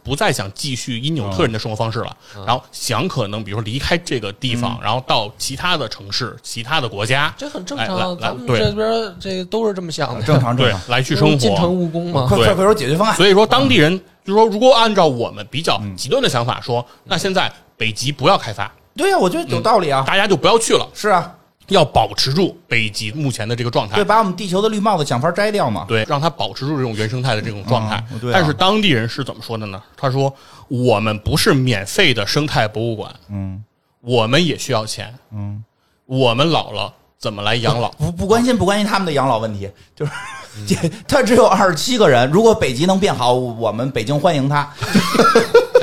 [0.08, 10.80] 不再想继续因纽特人的生活方式了，嗯然后想可能比如说离开这个地方，然后到其他的城市、其他的国家，这很正常，来对咱们这边这个都是这么想的，正常正对常。
[10.88, 11.72] 来去生活进城。
[11.74, 12.26] 务工嘛。
[12.26, 13.14] 快快快说解决方案！
[13.14, 20.02] 所以说，当地人就说，如果按照我们比较极端的想法说，那现在北极不要开发，对呀，我觉得有道理啊。
[20.06, 20.88] 大家就不要去了。
[20.94, 21.34] 是啊，
[21.68, 25.84] 要保持住北极目前的这个状态对，，把我们地球的绿帽子想法摘掉嘛。
[25.88, 28.18] 对，让它保持住这种原生态的这种状态嗯。
[28.18, 29.82] 对啊但是当地人是怎么说的呢？
[29.96, 30.32] 他说
[30.68, 33.62] ：“我们不是免费的生态博物馆，嗯
[34.00, 35.12] 我们也需要钱。
[35.32, 35.62] 嗯，
[36.06, 37.90] 我们老了怎么来养老？
[37.92, 40.12] 不不关心不关心他们的养老问题，就是。
[40.66, 40.74] 这
[41.06, 44.68] 他只有二十七个人，如果北极能变好，我们北京欢迎他。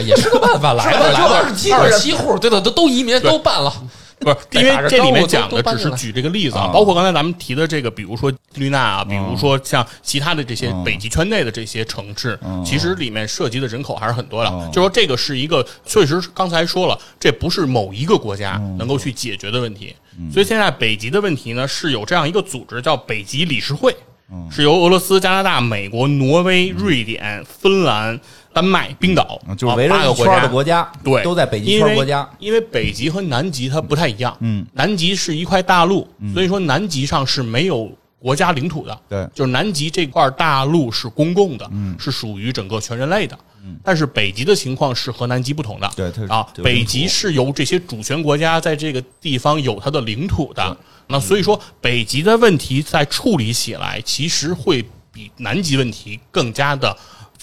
[0.02, 3.72] 也是个办法，来吧来吧，27个人二十七户，对的，都都移民都办了，
[4.26, 9.28] 不是，因为这里面讲的只是举举这个例子啊啊，包括刚才咱们提的这个，比如说绿纳啊，比嗯。
[9.30, 12.64] 如说像其他的这些北极圈内的这些城市，嗯。
[12.64, 14.50] 其实里面涉及的人口还是很多的。
[14.50, 14.72] 嗯。
[14.72, 18.78] 就说这个是一个，确实刚才说了，这不是某一个国家嗯。
[18.78, 19.94] 能够去解决的问题。
[20.32, 23.94] 所以现在北极的问题呢，是有这样一个组织叫北极理事会，
[24.32, 24.50] 嗯。
[24.50, 28.18] 是由俄罗斯、加拿大、美国、挪威、瑞典、芬兰、
[28.56, 32.30] 丹麦、冰岛，嗯就是围着一啊八个国家圈的国家，对，都在北极因为圈国家。
[32.40, 43.38] 因为北极和南极它不太一样，嗯，南极是一块大陆，所以说南极上是没有国家领土的，对就是南极这块大陆是公共的，嗯是属于整个全人类的。
[43.84, 50.78] 但是北极的情况是和南极不同的，对啊，北极是由这些主权国家在这个地方有它的领土的。
[51.08, 56.96] 那所以说，北极的问题在处理起来，其实会比南极问题更加的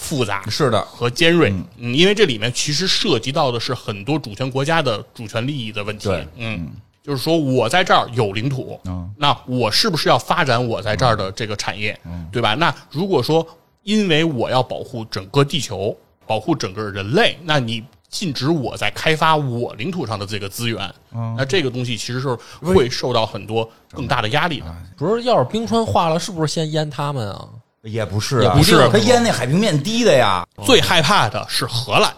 [0.03, 0.43] 复杂。
[0.49, 6.09] 是的，和尖锐，嗯，因为这里面其实涉及到的是很多主权国家的主权利益的问题。
[6.09, 6.69] 对，嗯，
[7.01, 9.09] 就是说我在这儿有领土，嗯。
[9.17, 11.97] 那我是不是要发展我在这儿的这个产业，
[12.31, 12.53] 对吧？
[12.55, 13.47] 那如果说
[13.83, 15.95] 因为我要保护整个地球，
[16.27, 21.33] 保护整个人类，那你禁止我在开发我领土上的这个资源，嗯。
[21.37, 24.75] 那这个东西其实是会受到很多更大的压力的。
[24.97, 27.47] 不是，要是冰川化了，是不是先淹他们啊？
[27.83, 30.45] 也不是啊，也不是他淹那海平面低的呀。
[30.65, 32.11] 最害怕的是荷兰。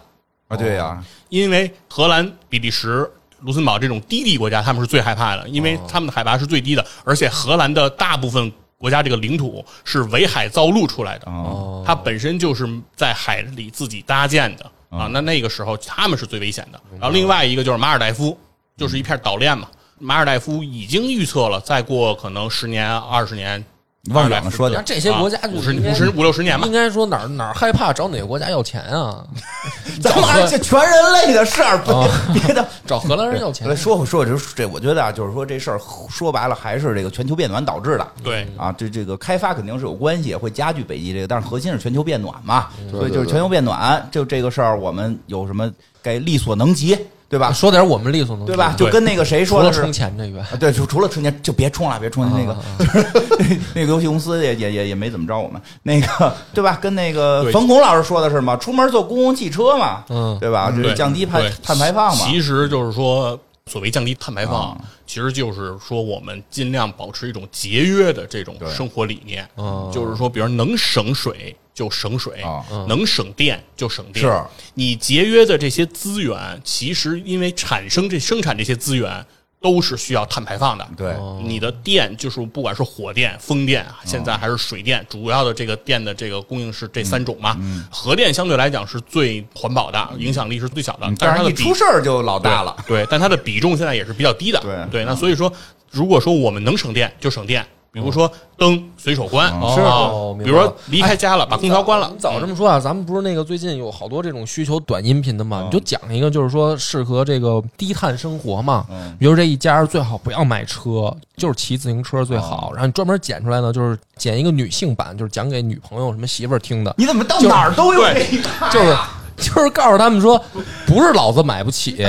[0.48, 3.10] 啊，对呀，因为荷兰、比利时、
[3.40, 15.10] 卢森堡这种低地国家，他们是最害怕的，因为他们的海拔是最低的，而且荷兰的大部分国家这个领土是围海造陆出来的，哦，它本身就是在海里自己搭建的啊。
[15.12, 16.80] 那那个时候他们是最危险的。
[17.00, 18.38] 然后另外一个就是马尔代夫，
[18.78, 19.68] 就是一片岛链嘛。
[19.98, 23.66] 马尔代夫已经预测了，再过可能十年、二十年，你
[24.12, 26.72] 往远了说点那，这些国家就五十五十五六十年吧应。
[26.72, 29.26] 该说哪儿哪儿害怕找哪个国家要钱啊？
[30.02, 32.68] 咱们还这全人类的事儿，哦别 别的。
[32.86, 33.76] 找荷兰人要钱来。
[33.76, 35.80] 说说这这，我觉得啊，就是说这事儿
[36.10, 38.08] 说白了还是这个全球变暖导致的。
[38.24, 45.72] 对，啊，这这个开发肯定是有关系，会加剧北极这个，但是核心是全球变暖嘛，所以就是全球变暖，就这个事儿，我们有什么
[46.04, 46.96] 该力所能及，
[47.28, 47.52] 对吧？
[47.52, 48.74] 说点我们利索能及对吧？
[48.78, 56.78] 就跟那个谁说的是充钱这个，啊，对，就除了春节就别充了，别充那个， 就是那个游戏公司也也也也没怎么着我们，那个对吧？
[56.82, 60.72] 跟那个冯巩老师说的是嘛，出门坐公共汽车嘛，嗯对吧？
[60.72, 62.26] 就是降低碳碳排放嘛。
[62.26, 63.38] 其实就是说，
[63.72, 69.48] 所谓降低碳排放啊，其实就是说我们尽量保持一种节约的这种生活理念。
[69.58, 74.24] 嗯就是说，比如能省水就省水啊，能省电就省电。
[74.24, 74.44] 是
[74.76, 79.26] 你节约的这些资源，其实因为产生这生产这些资源。
[79.66, 87.58] 都是需要碳排放的，对你的电就是不管是火电、风电，现在还是水电，主要的这个电的这个供应是这三种嘛。
[87.90, 92.78] 核电相对来讲是最环保的，影响力是最小的，但但是它的比出事儿就老大了。
[92.86, 94.62] 对，对，但它的比重现在也是比较低的。
[94.92, 95.52] 对那所以说，
[95.90, 97.66] 如果说我们能省电就省电，
[97.96, 102.20] 比如说灯随手关，嗯是比如说离开家了，把空调关了你。
[102.20, 105.64] 早这么说啊，咱们不是那个最近有好多这种需求短音频的嘛？
[105.64, 108.86] 你就讲一个，就是说适合这个低碳生活嘛。
[108.90, 112.72] 嗯比如这一家最好不要买车，就是骑自行车最好。
[112.74, 116.94] 然后你专门剪出来呢，就是剪一个女性版，就是讲给女朋友什么媳妇儿听的。
[116.98, 118.70] 你怎么到哪儿都有对这一套？
[118.70, 118.98] 就是
[119.38, 120.38] 就是告诉他们说，
[120.86, 122.06] 不是老子买不起，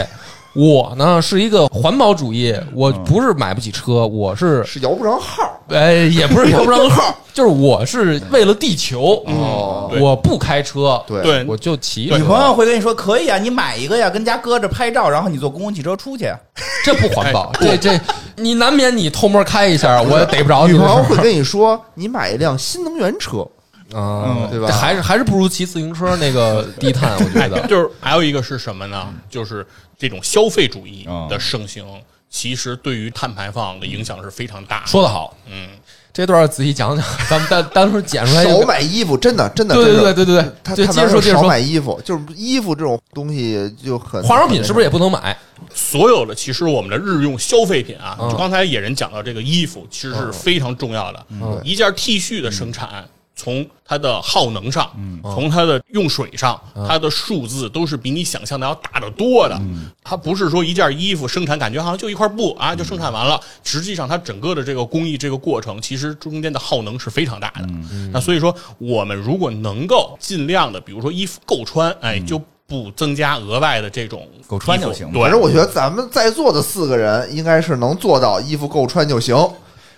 [0.56, 5.42] 我呢是一个环保主义，我不是买不起车，我是是摇不上号。
[5.68, 10.00] 哎，也不是摇不上号， 就是我是为了地球，哦对。
[10.00, 11.22] 我不开车，对。
[11.22, 11.44] 对。
[11.46, 16.32] 我就骑女，朋友会跟你说可以啊，你买一个呀，跟家搁着拍照，然后你坐公共汽车出去。
[16.84, 18.00] 这不环保，这这
[18.36, 23.46] 你难免你偷摸开一下，我也逮不着你女朋友会跟你说，你买一辆新能源车，
[23.92, 27.64] 啊，对吧还是还是不如骑自行车那个低碳，我觉得。
[27.68, 29.12] 就是还有一个是什么呢？
[29.30, 29.66] 就是
[29.98, 31.84] 这种消费主义嗯的盛行，
[32.28, 34.84] 其实对于碳排放的影响是非常大。
[34.86, 35.68] 说得好，嗯，
[36.12, 38.66] 这段仔细讲讲，咱们单单时剪出来一少。
[38.66, 45.36] 买衣服，真的真的，对对对对对对，接着说，他哪有少接着说，买衣服，就是衣服这种东西就很化妆品是不是也不能买？
[45.74, 51.26] 所有的其实我们的日用消费品啊，嗯就刚才野人讲到这个衣服，其实是非常重要的。
[51.30, 53.06] 嗯一件 T 恤的生产，
[53.36, 55.20] 从它的耗能上，嗯。
[55.22, 59.54] 从它的用水上，它的数字都是比你想象的要大得多的。
[59.60, 59.90] 嗯。
[60.02, 67.66] 它不是说一件衣服生产感觉好像就一块布啊就生产完了，实际上它整个的这个工艺这个过程，其实中间的耗能是非常大的。
[67.68, 68.10] 嗯。
[68.12, 72.26] 那所以说，我们如果能够尽量的，比如说衣服够穿，哎，嗯。
[72.26, 79.36] 就不增加额外的这种够穿就行，反正我觉得咱们在座的四个人应该是能做到衣服够穿就行，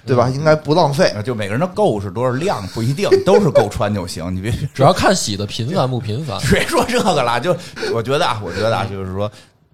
[0.08, 0.28] 对吧？
[0.28, 1.14] 应该不浪费。
[1.24, 4.34] 就每个人的够是多少量不一定，都是够穿就行。
[4.34, 6.38] 你别主要看洗的频繁不频繁。
[6.50, 7.56] 别说这个了，就
[7.94, 9.30] 我觉得啊，我觉得啊，就是说。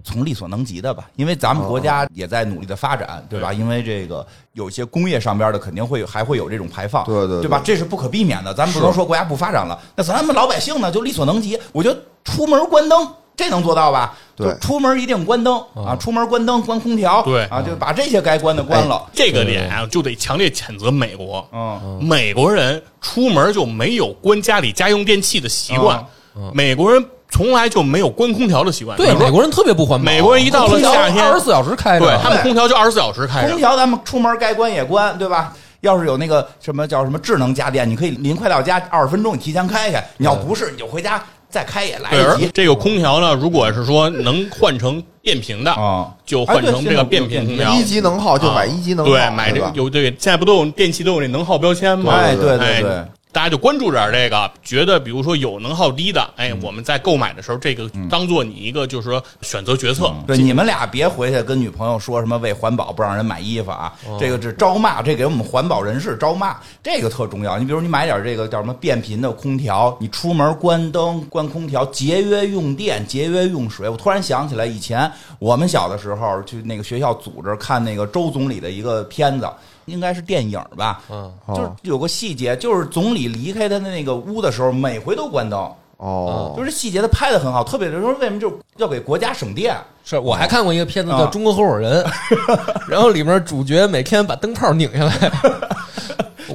[0.06, 3.54] 从力所能及的吧，因为咱们国家也在努力的发展，对吧？
[3.54, 7.58] 因为这个有些工业上边的肯定会有，还会有这种排放，对对对对吧？
[7.64, 11.58] 这是不可避免的，咱们不能说国家不发展了，那咱们老百姓呢就力所能及。
[11.72, 14.14] 我觉得出门关灯，这能做到吧？
[14.36, 19.04] 对出门一定关灯啊，出门关灯，关空调，对啊，就把这些该关的关了。
[19.12, 21.46] 这个点啊，就得强烈谴责美国。
[21.52, 26.04] 嗯，美国人出门就没有关家里家用电器的习惯，
[26.36, 28.96] 嗯美国人从来就没有关空调的习惯。
[28.96, 30.04] 对，美国人特别不环保。
[30.04, 33.50] 美国人一到了夏天二十四小时开着，对他们空调就二十四小时开着。
[33.50, 35.52] 空调咱们出门该关也关，对吧？
[35.80, 40.02] 要是有那个什么叫什么智能家电，你可以临快到家二十分钟你提前开开。
[40.16, 41.22] 你要不是，你就回家
[41.54, 42.50] 再开也来对，而得及。
[42.52, 47.72] 这个空调呢，如果是说能换成变频的，啊就换成这个变频空调。
[47.72, 49.60] 一级能耗就买一级能耗，对，买这？
[49.60, 52.12] 个有这个，现在不都有电器都有那能耗标签吗？
[52.12, 60.14] 哎，对对哎对，大家就关注点这个，觉得比如说有能耗低的，哎，我们在购买的时候，这个当做你一个就是说选择决策。
[60.24, 67.58] 对，你们俩别回去跟女朋友说什么为环保不让人买衣服啊，这个是招骂，这给我们环保人士招骂，这个特重要。
[67.58, 73.88] 你比如你买点这个叫什么变频的空调，你出门关灯、关空调，节约用电、节约用水。
[73.88, 75.10] 我突然想起来，以前
[75.40, 79.50] 我们小的时候去那个学校组织看那个周总理的一个片子。
[79.86, 85.60] 应该是电影吧，嗯，就是有个细节，就是总理离开他的那个屋的时候，每回都关灯，
[85.98, 92.04] 哦，就是细节他拍的很好，特别就是说为什么就要给国家省电，是我还看过一个片子叫啊《中国合伙人》，
[92.88, 95.32] 然后里面主角每天把灯泡拧下来。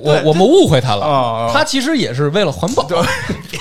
[0.02, 2.84] 我我们误会他啊了啊，他其实也是为了环保。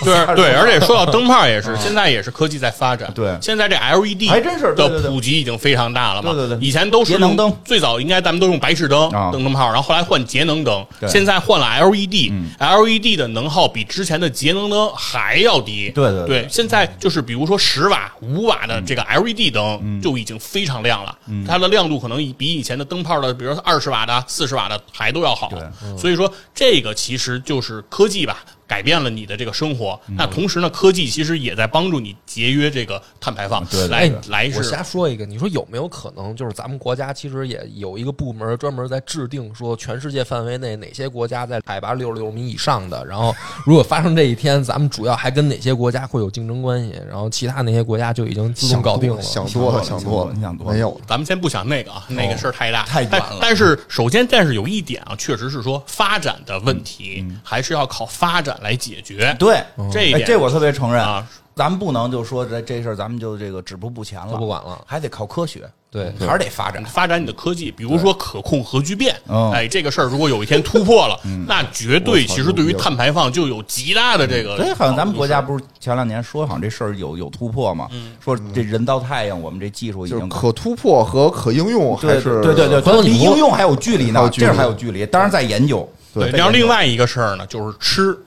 [0.05, 3.11] 对对，而且说到灯泡也是，现在也是科技在发展。
[3.15, 6.33] 对现在这 LED 还真是对对对的普及已经非常大了嘛。
[6.33, 12.31] 对对对以前都是节能灯最早应该咱们都用白炽灯啊灯灯泡，然后后来换节能灯，现在换了 LED。
[12.31, 15.91] 嗯 LED 的能耗比之前的节能灯还要低。
[15.91, 21.17] 对对对对，现在就是比如说十瓦、五瓦的这个 LED 灯就已经非常亮了，
[21.47, 25.51] 它的亮度可能比以前的灯泡的，比如说二十瓦的、四十瓦的还都要好。
[25.97, 28.45] 所以说这个其实就是科技吧。
[28.69, 30.15] 改变了你的这个生活，嗯。
[30.17, 33.65] 那同时呢，科技其实也在帮助你节约这个碳排放。
[33.65, 49.23] 对对来来是瞎说一个，你说有没有可能，就是咱们国家其实也有一个部门专门在制定说，全世界范围内哪些国家在海拔六十六米以上的，然后 如果发生这一天，咱们主要还跟哪些国家会有竞争关系，然后其他那些国家就已经自动想搞定了。
[49.23, 53.39] 想多了，想多了，你想多了没有，咱们先不想那个啊，那个事儿太大、但太远了。
[53.41, 57.41] 但是首先，但是有一点啊，确实是说发展的问题、嗯。
[57.43, 59.35] 还是要靠发展来解决。
[59.39, 61.27] 对，哎，这一点这我特别承认啊。
[61.55, 66.85] 咱们不能就说这这事儿，咱们就这个止步不前了，不管了还得靠科学，对还是得发展。
[66.85, 74.57] 发展你的科技，比如说可控核聚变，嗯哎，这个事儿如果有一天突破了，那绝对其实对于碳排放就有极大的这个。
[74.57, 77.89] 对，好像咱们国家不是前两年说好像这事儿有有突破嘛？
[78.25, 85.93] 说这人造太阳，我们这技术已经就是可突破和可应用还是对对对，离应用还有距离呢，这还有距离，当然在研究。
[86.15, 88.19] 对，然后另外一个事儿呢，就是吃，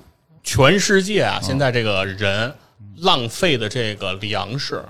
[0.44, 2.54] 全世界啊，现在这个人
[2.98, 4.84] 浪费的这个粮食，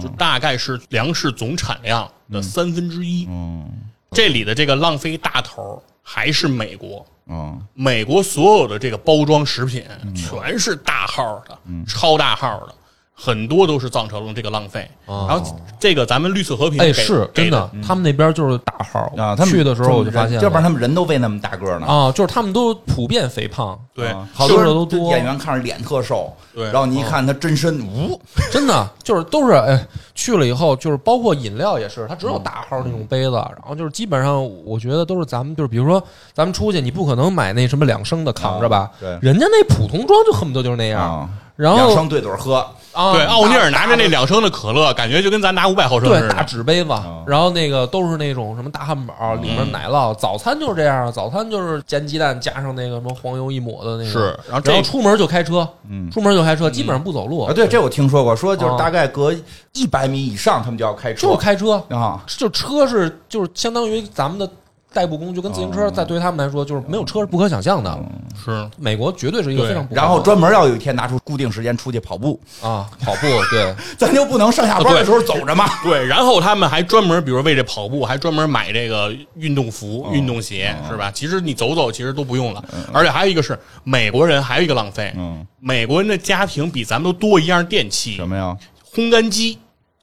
[0.00, 3.26] 就大概是粮食总产量的三分之一。
[3.28, 3.68] 嗯。
[4.12, 7.06] 这里的这个浪费大头还是美国。
[7.26, 7.60] 嗯。
[7.74, 9.84] 美国所有的这个包装食品
[10.14, 12.74] 全是大号的、超大号的，
[13.20, 14.88] 很多都是造成了这个浪费。
[15.06, 15.26] 哦。
[15.28, 21.86] 然后这个咱们绿色和平哎，是真的，他们那边就是大号啊，他们去的时候我就发现，要不然他们人都喂那么大个呢。
[21.86, 25.10] 啊，就是他们都普遍肥胖，对啊好多人吃的都多。
[25.10, 26.64] 演员看着脸特瘦，对。
[26.64, 36.02] 然后你一看他真身，呜， 真的就是都是哎，去了以后就是包括饮料也是，它只有大号那种杯子，然后就是基本上我觉得都是咱们就是比如说
[36.32, 39.18] 咱们出去，你不可能买那什么两升的扛着吧，对。
[39.20, 46.44] 人家那普通装就恨不得就是那样，啊，然后两升对嘴喝，啊，对奥尼尔拿着那两升的可乐，感觉就跟咱拿五百毫升对大似的。
[46.44, 54.18] 纸杯子啊，然后那个都是那种什么大汉堡，里面奶酪，早餐就是这样，早餐就是煎鸡蛋加上那个什么黄油一抹的那个，是
[54.48, 59.32] 然后这然后出门就开车，嗯出门就开车，基本上不走路啊，，对，这我听说过，说就是啊大概隔
[59.72, 64.50] 一百米以上，他们就要开车，就是开车，啊，就车是就是相当于咱们的
[64.92, 67.98] 代步工具，跟自行车在对他们来说就是没有车是不可想象的。
[68.42, 75.68] 是美国绝对是一个非常不然后专门要有一天拿出固定时间出去跑步，啊跑步对 咱就不能上下班的时候走着嘛？
[75.84, 81.10] 对，然后他们还专门，比如为这跑步，还专门买这个运动服、运动鞋，是吧？
[81.10, 82.64] 其实你走走，其实都不用了。
[82.92, 88.56] 而且还有一个是美国人，还有一个浪费，嗯，美国人的家庭比咱们都多一样电器，什么呀？
[88.94, 89.58] 烘干机。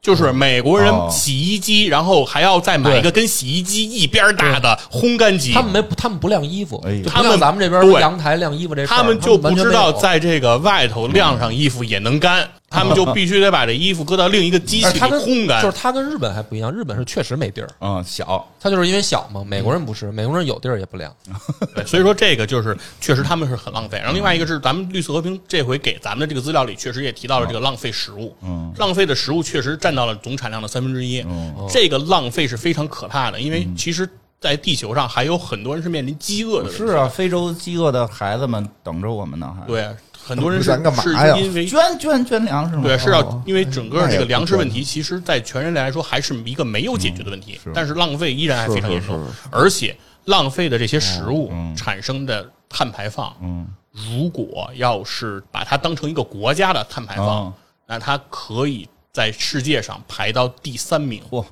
[0.08, 1.10] 就是美国人哦。
[1.12, 5.52] 洗衣机，然后还要再买一个跟洗衣机一边大的烘干机。
[5.52, 15.62] 他们没他们不晾衣服，他们咱们这边阳台晾衣服这事儿他们就不知道在这个外头晾上衣服也能干，他们就必须得把这衣服搁到另一个机器里烘干。
[15.62, 19.44] 就是它跟日本还不一样，日本是确实没地儿，嗯，小，它就是因为小嘛。
[19.44, 21.14] 美国人不是，美国人有地儿也不凉。
[21.74, 23.98] 对，所以说这个就是确实他们是很浪费。
[23.98, 34.08] 然后另外一个是咱们绿色和平这回给咱们的这个资料里确实也提到了这个浪费食物，嗯，浪费的食物确实占到了总产量的三分之一，嗯这个浪费是非常可怕的，因为其实。
[34.40, 39.90] 在地球上还有很多人是面临饥饿的，是啊，非洲饥饿的孩子们等着我们呢，还对，
[40.28, 41.38] 很多人是咱干嘛是呀？
[41.38, 42.84] 因为捐捐捐粮食吗？
[42.84, 43.20] 对，是哦。
[43.22, 47.72] 要因为整个这个粮食问题，其实，在全人类来说还是一个没有解决的问题，是。
[47.74, 51.74] 但是浪费依然还非常严重而且浪费的这些食物嗯。
[51.76, 57.54] 产生的碳排放，嗯，如果要是把它当成一个国家的碳排放嗯，
[57.88, 61.22] 那它可以在世界上排到第三名。
[61.32, 61.46] 嚯，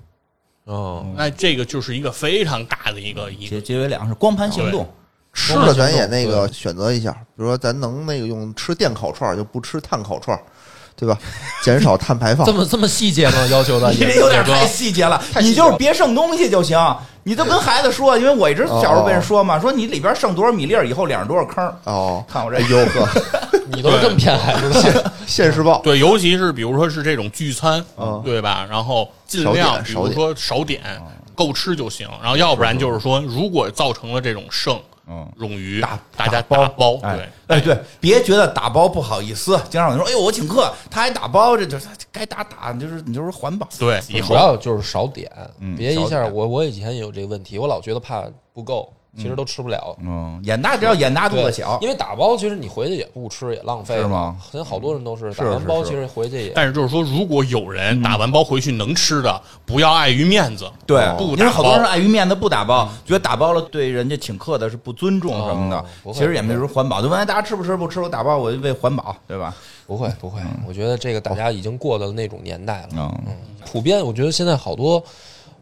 [0.65, 4.85] 哦，那这个就是一个非常大的一个一节个，节约粮食，光盘行动，
[5.35, 10.41] 吃的咱也那个选择一下，比如说咱能那个用吃电烤串儿，就不吃碳烤串儿，
[10.95, 11.15] 对吧？
[11.61, 12.53] 减少碳排放这。
[12.53, 13.45] 么这么细节吗？
[13.51, 16.79] 要求的你这有点太细节了，你就是别剩东西就行。
[17.27, 21.75] 你都跟孩子说，因为我一直小时候被人说嘛，说你里边剩多少米粒儿，以后脸上多少坑儿。
[21.85, 23.09] 哦，看我这哎呦呵，
[23.73, 25.11] 你都是这么骗孩子的？
[25.25, 28.65] 现世报对，尤其是比如说是这种聚餐，嗯对吧？
[28.69, 30.81] 然后尽量比如说少点，
[31.33, 32.07] 够吃就行。
[32.21, 37.29] 然后要不然就是说，如果造成了这种剩，嗯冗余，打大家打打包，哎对。
[37.47, 43.67] 哎对，别觉得打包不好意思，经常有人说，哎呦我请客，他还打包，这就是该打打，就是你就是环保。
[43.77, 49.95] 对，以主后要就是少点，嗯别一下我我以前也有这个问题，我老觉得怕不够，其实都吃不了。
[50.01, 54.35] 嗯，眼大只要眼大肚子小，因为打包其实你回去也不吃，也浪费是吗？
[54.39, 67.75] 好像好多人都是是打完包，其实回去也但是就是说，如果有人打完包回去能吃的，不要碍于面子，对，不因为打包好多人碍于面子不打包，觉得打包了对人家请客的是不尊重什么的其实也没说环保，就问哎大家吃不吃？
[67.75, 69.53] 不吃我打包，我就为环保，对吧？
[69.85, 70.39] 不会不会。
[70.67, 72.89] 我觉得这个大家已经过了那种年代了。
[72.93, 73.13] 嗯，
[73.71, 75.03] 普遍，我觉得现在好多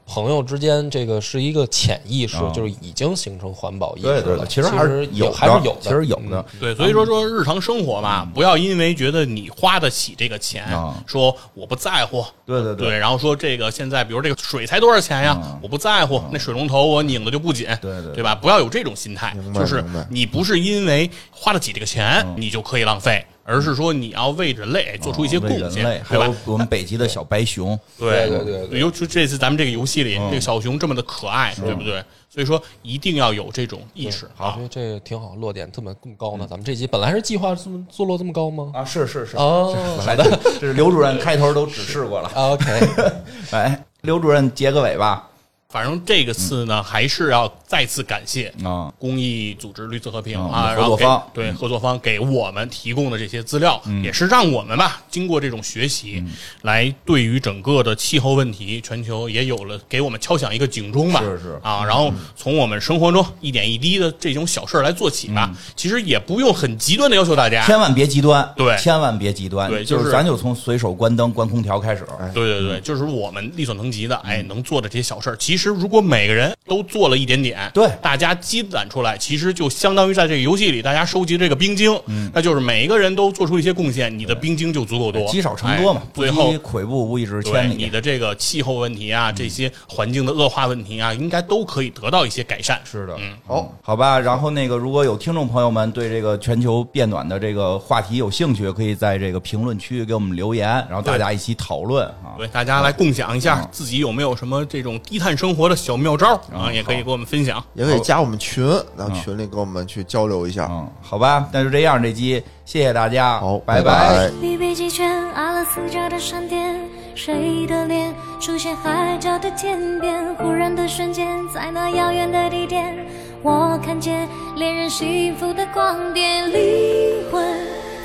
[0.06, 4.22] 朋友之间，这个是一个潜意识啊，就是已经形成环保意识了。
[4.22, 6.60] 对对对，其实还是有还是有的，其实有的嗯。
[6.60, 12.89] 对，所以说说日常生活嘛，不要因为觉得你花得起这个钱啊，说我不在乎，对对对。
[12.89, 18.24] 对，然后说这个现在比如这个水才多少钱呀嗯，我不在乎，那水龙头我拧的就不紧，对对对。
[18.24, 18.36] 吧？
[18.36, 22.36] 不要有这种心态就是你不是因为花得起这个钱嗯。
[22.38, 26.33] 你就可以浪费，而是说你要为人类做出一些贡献，对吧还有？
[26.45, 32.03] 我们北极的小白熊，对对对对尤其这次咱们这个游戏里，嗯这个小熊这么的可爱，对不对？
[32.29, 34.61] 所以说一定要有这种意识我啊觉。
[34.63, 36.47] 得这个挺好，落点这么这么高呢。
[36.49, 38.71] 咱们这集本来是计划这么坐落这么高吗？
[38.73, 42.31] 啊，是是是，哦， 本来的，这是刘主任开头都指示过了。
[42.33, 42.65] OK，
[43.51, 45.29] 哎，刘主任结个尾吧。
[45.74, 56.24] 反正这个次呢，还是要再次感谢啊，公益组织绿色和平嗯啊，合然后方对合作方给我们提供的这些资料，嗯也是让我们吧经过这种学习，
[56.61, 61.19] 来对于整个的气候问题，全球也有了给我们敲响一个警钟吧。
[61.21, 65.51] 是是啊，然后从我们生活中一点一滴的这种小事儿来做起吧。
[65.76, 67.65] 其实也不用很极端的要求大家。
[67.65, 72.05] 嗯千万别极端，对千万别极端，对就是就是咱就从随手关灯、关空调开始。
[72.32, 87.76] 对对对，就是我们力所能及的，哎，能做的这些小事儿，其实如果每个人都做了一点点，对大家积攒出来，其实就相当于在这个游戏里，大家收集这个冰晶，嗯，那就是每一个人都做出一些贡献，你的冰晶就足够多，积少成多嘛哎，最后积跬步，无以至对千里。
[87.76, 92.80] 你的这个气候问题啊，这些环境的恶化问题啊，应该都可以得到一些改善。
[92.84, 94.20] 是的，嗯，好，好吧。
[94.20, 102.34] 然后那个，如果有听众朋友们对这个全球变暖的这个话题有兴趣，可以在这个评论区给我们留言，然后大家一起讨论啊。
[102.38, 107.64] 对，大家来共享一下嗯自己有没有什么这种低碳生活的小妙招啊，也可以给我们分享。
[107.74, 108.66] 也可以加我们群，
[108.97, 110.68] 然后群里跟我们去交流一下。
[110.70, 114.30] 嗯，好吧，那就这样，这期谢谢大家，好，拜拜。
[114.41, 116.80] 离北极圈，阿拉斯加的闪电，
[117.16, 120.34] 谁的脸出现海角的天边？
[120.36, 122.97] 忽然的瞬间，在那遥远的地点，
[123.41, 127.43] 我看见恋人幸福的光点，灵魂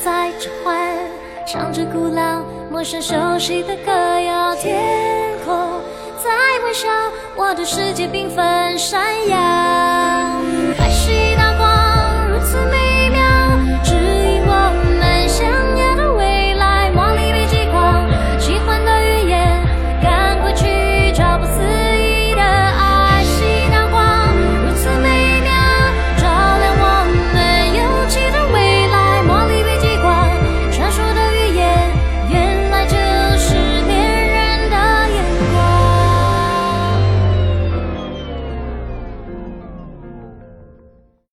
[0.05, 0.97] 在召唤，
[1.47, 5.28] 唱着古老、陌生、熟悉的歌谣，天。
[5.28, 5.28] 空
[6.29, 6.35] 在
[6.66, 6.87] 微笑，
[7.37, 9.01] 我的世界缤纷闪
[9.31, 10.48] 耀。